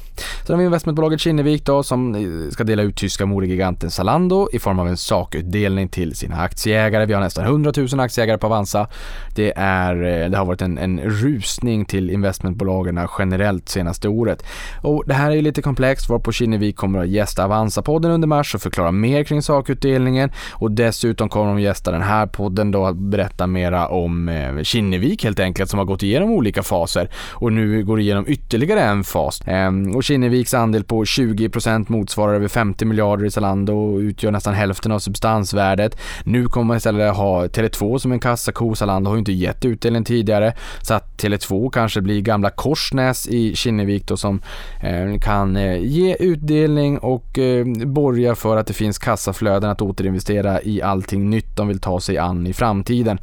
Sen 0.45 0.54
har 0.54 0.58
vi 0.58 0.65
investmentbolaget 0.65 1.19
Kinnevik 1.19 1.65
då 1.65 1.84
som 1.84 2.15
eh, 2.15 2.52
ska 2.52 2.63
dela 2.63 2.84
ut 2.84 2.95
tyska 2.95 3.26
modegiganten 3.26 3.91
Zalando 3.91 4.50
i 4.54 4.60
form 4.60 4.80
av 4.80 4.88
en 4.88 4.97
sakutdelning 4.97 5.89
till 5.89 6.15
sina 6.15 6.36
aktieägare. 6.38 7.06
Vi 7.06 7.13
har 7.13 7.21
nästan 7.21 7.45
100 7.45 7.73
000 7.78 8.00
aktieägare 8.00 8.38
på 8.38 8.47
Avanza. 8.47 8.88
Det, 9.36 9.54
är, 9.56 10.04
eh, 10.04 10.30
det 10.30 10.38
har 10.38 10.45
varit 10.45 10.62
en, 10.62 10.78
en 10.78 11.00
rusning 11.00 11.77
utdelning 11.78 11.86
till 11.86 12.10
investmentbolagen 12.10 13.08
generellt 13.20 13.70
senaste 13.70 14.08
året. 14.08 14.44
Och 14.84 15.04
det 15.06 15.13
här 15.13 15.32
är 15.32 15.36
ju 15.36 15.42
lite 15.42 15.62
komplext 15.62 16.10
varpå 16.10 16.32
Kinnevik 16.32 16.76
kommer 16.76 17.00
att 17.00 17.10
gästa 17.10 17.44
Avanza-podden 17.44 18.12
under 18.12 18.28
mars 18.28 18.56
och 18.56 18.62
förklara 18.62 18.92
mer 18.92 19.24
kring 19.24 19.42
sakutdelningen 19.42 20.32
och 20.60 20.72
dessutom 20.72 21.30
kommer 21.30 21.48
de 21.48 21.62
gästa 21.62 21.92
den 21.92 22.02
här 22.02 22.28
podden 22.28 22.72
då 22.72 22.86
att 22.86 22.96
berätta 22.96 23.48
mera 23.48 23.88
om 23.88 24.30
eh, 24.30 24.63
Kinnevik 24.63 25.24
helt 25.24 25.40
enkelt 25.40 25.70
som 25.70 25.80
har 25.80 25.86
gått 25.86 26.04
igenom 26.04 26.32
olika 26.32 26.63
faser 26.63 27.10
och 27.42 27.54
nu 27.54 27.84
går 27.84 28.00
igenom 28.00 28.26
ytterligare 28.28 28.82
en 28.82 29.04
fas. 29.04 29.42
Ehm, 29.48 29.96
och 29.96 30.04
Kinneviks 30.04 30.54
andel 30.54 30.84
på 30.84 31.04
20% 31.04 31.86
motsvarar 31.92 32.36
över 32.36 32.48
50 32.48 32.86
miljarder 32.86 33.26
i 33.26 33.32
Zalando 33.32 33.74
och 33.74 34.00
utgör 34.00 34.32
nästan 34.32 34.54
hälften 34.54 34.92
av 34.92 35.00
substansvärdet. 35.00 35.98
Nu 36.24 36.46
kommer 36.46 36.66
man 36.66 36.78
istället 36.78 37.16
ha 37.16 37.48
Tele2 37.48 37.98
som 37.98 38.12
en 38.12 38.20
kassako. 38.20 38.76
Zalando 38.76 39.10
har 39.10 39.16
ju 39.16 39.20
inte 39.20 39.32
gett 39.32 39.66
utdelning 39.66 40.04
tidigare 40.04 40.54
så 40.82 40.94
att 40.94 41.18
Tele2 41.18 41.67
kanske 41.70 42.02
blir 42.02 42.22
gamla 42.22 42.50
Korsnäs 42.50 43.28
i 43.28 43.56
Kinnevik 43.56 44.08
då 44.08 44.18
som 44.18 44.42
eh, 44.84 45.20
kan 45.20 45.58
eh, 45.58 45.78
ge 45.78 46.16
utdelning 46.20 46.98
och 46.98 47.40
eh, 47.40 47.66
borga 47.86 48.36
för 48.36 48.58
att 48.58 48.68
det 48.68 48.74
finns 48.74 49.00
kassaflöden 49.00 49.70
att 49.70 49.82
återinvestera 49.82 50.62
i 50.62 50.82
allting 50.82 51.30
nytt 51.30 51.58
de 51.58 51.68
vill 51.68 51.80
ta 51.80 52.00
sig 52.00 52.18
an 52.18 52.48
i 52.48 52.54
framtiden. 52.54 53.20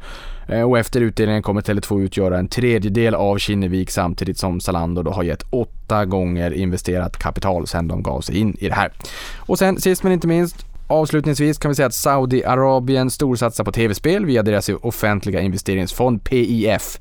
Eh, 0.47 0.61
och 0.61 0.79
efter 0.79 1.01
utdelningen 1.01 1.43
kommer 1.43 1.61
Tele2 1.61 2.01
utgöra 2.01 2.39
en 2.39 2.47
tredjedel 2.47 3.15
av 3.15 3.37
Kinnevik 3.37 3.91
samtidigt 3.91 4.37
som 4.37 4.59
Zalando 4.59 5.03
då 5.03 5.11
har 5.11 5.23
gett 5.23 5.45
åtta 5.49 6.05
gånger 6.05 6.51
investerat 6.51 7.17
kapital 7.19 7.67
sedan 7.67 7.87
de 7.87 8.03
gav 8.03 8.21
sig 8.21 8.37
in 8.37 8.57
i 8.59 8.67
det 8.67 8.75
här. 8.75 8.91
Och 9.37 9.59
sen 9.59 9.81
sist 9.81 10.03
men 10.03 10.11
inte 10.11 10.27
minst 10.27 10.65
Avslutningsvis 10.87 11.57
kan 11.57 11.69
vi 11.69 11.75
säga 11.75 11.85
att 11.85 11.93
Saudiarabien 11.93 13.11
storsatsar 13.11 13.63
på 13.63 13.71
tv-spel 13.71 14.25
via 14.25 14.43
deras 14.43 14.69
offentliga 14.69 15.41
investeringsfond 15.41 16.23
PIF, 16.23 16.99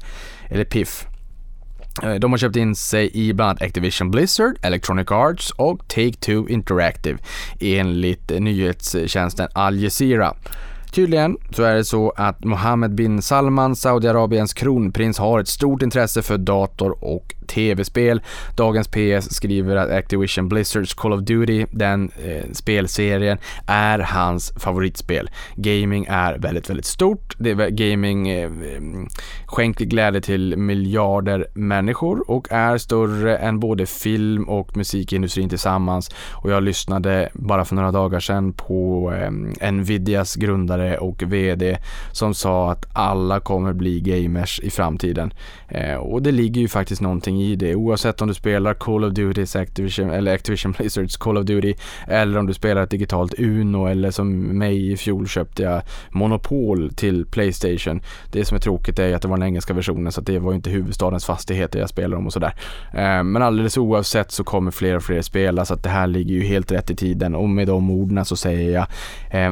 eller 0.48 0.64
PIF. 0.64 1.06
Eh, 2.02 2.14
de 2.14 2.30
har 2.32 2.38
köpt 2.38 2.56
in 2.56 2.74
sig 2.76 3.10
i 3.14 3.32
bland 3.32 3.50
annat 3.50 3.62
Activision 3.62 4.10
Blizzard, 4.10 4.56
Electronic 4.62 5.10
Arts 5.10 5.50
och 5.50 5.80
Take-Two 5.88 6.48
Interactive 6.48 7.18
enligt 7.60 8.30
nyhetstjänsten 8.40 9.48
Al 9.52 9.78
Jazeera. 9.78 10.34
Tydligen 10.94 11.36
så 11.50 11.62
är 11.62 11.74
det 11.74 11.84
så 11.84 12.10
att 12.16 12.44
Mohammed 12.44 12.94
bin 12.94 13.22
Salman, 13.22 13.76
Saudiarabiens 13.76 14.54
kronprins, 14.54 15.18
har 15.18 15.40
ett 15.40 15.48
stort 15.48 15.82
intresse 15.82 16.22
för 16.22 16.38
dator 16.38 17.04
och 17.04 17.34
tv-spel. 17.46 18.22
Dagens 18.56 18.88
PS 18.88 19.34
skriver 19.34 19.76
att 19.76 19.90
Activision 19.90 20.48
Blizzards 20.48 20.94
Call 20.94 21.12
of 21.12 21.20
Duty, 21.20 21.66
den 21.70 22.10
eh, 22.24 22.52
spelserien, 22.52 23.38
är 23.66 23.98
hans 23.98 24.52
favoritspel. 24.56 25.30
Gaming 25.56 26.06
är 26.08 26.38
väldigt, 26.38 26.70
väldigt 26.70 26.86
stort. 26.86 27.34
Det 27.38 27.50
är 27.50 27.70
gaming 27.70 28.28
eh, 28.28 28.46
mm, 28.46 29.08
skänker 29.46 29.84
glädje 29.84 30.20
till 30.20 30.56
miljarder 30.56 31.46
människor 31.54 32.30
och 32.30 32.48
är 32.50 32.78
större 32.78 33.36
än 33.36 33.60
både 33.60 33.86
film 33.86 34.48
och 34.48 34.76
musikindustrin 34.76 35.48
tillsammans. 35.48 36.10
Och 36.32 36.50
jag 36.50 36.62
lyssnade 36.62 37.28
bara 37.32 37.64
för 37.64 37.74
några 37.74 37.92
dagar 37.92 38.20
sedan 38.20 38.52
på 38.52 39.12
eh, 39.60 39.70
Nvidias 39.72 40.34
grundare 40.34 40.98
och 40.98 41.22
VD 41.22 41.78
som 42.12 42.34
sa 42.34 42.70
att 42.72 42.86
alla 42.92 43.40
kommer 43.40 43.72
bli 43.72 44.00
gamers 44.00 44.60
i 44.60 44.70
framtiden. 44.70 45.32
Eh, 45.68 45.94
och 45.94 46.22
det 46.22 46.32
ligger 46.32 46.60
ju 46.60 46.68
faktiskt 46.68 47.00
någonting 47.00 47.33
någonting 47.34 47.52
i 47.52 47.56
det 47.56 47.74
oavsett 47.74 48.22
om 48.22 48.28
du 48.28 48.34
spelar 48.34 48.74
Call 48.74 49.04
of 49.04 49.12
Duty 49.12 49.58
Activision, 49.58 50.10
eller 50.10 50.34
Activision 50.34 50.72
Blizzards 50.72 51.16
Call 51.16 51.38
of 51.38 51.44
Duty 51.44 51.74
eller 52.08 52.38
om 52.38 52.46
du 52.46 52.54
spelar 52.54 52.82
ett 52.82 52.90
digitalt 52.90 53.34
Uno 53.38 53.86
eller 53.86 54.10
som 54.10 54.58
mig 54.58 54.92
i 54.92 54.96
fjol 54.96 55.28
köpte 55.28 55.62
jag 55.62 55.82
Monopol 56.10 56.90
till 56.94 57.26
Playstation. 57.26 58.02
Det 58.32 58.44
som 58.44 58.56
är 58.56 58.60
tråkigt 58.60 58.98
är 58.98 59.14
att 59.14 59.22
det 59.22 59.28
var 59.28 59.36
den 59.36 59.46
engelska 59.46 59.74
versionen 59.74 60.12
så 60.12 60.20
att 60.20 60.26
det 60.26 60.38
var 60.38 60.54
inte 60.54 60.70
huvudstadens 60.70 61.24
fastigheter 61.24 61.78
jag 61.78 61.88
spelade 61.88 62.16
om 62.16 62.26
och 62.26 62.32
sådär. 62.32 62.54
Men 63.22 63.42
alldeles 63.42 63.78
oavsett 63.78 64.32
så 64.32 64.44
kommer 64.44 64.70
fler 64.70 64.96
och 64.96 65.02
fler 65.02 65.22
spela 65.22 65.64
så 65.64 65.74
att 65.74 65.82
det 65.82 65.90
här 65.90 66.06
ligger 66.06 66.34
ju 66.34 66.42
helt 66.42 66.72
rätt 66.72 66.90
i 66.90 66.96
tiden 66.96 67.34
och 67.34 67.48
med 67.48 67.66
de 67.66 67.90
orden 67.90 68.24
så 68.24 68.36
säger 68.36 68.70
jag 68.70 68.86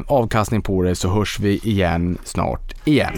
avkastning 0.07 0.61
på 0.61 0.81
det 0.81 0.95
så 0.95 1.09
hörs 1.09 1.39
vi 1.39 1.57
igen 1.63 2.17
snart 2.23 2.73
igen. 2.85 3.13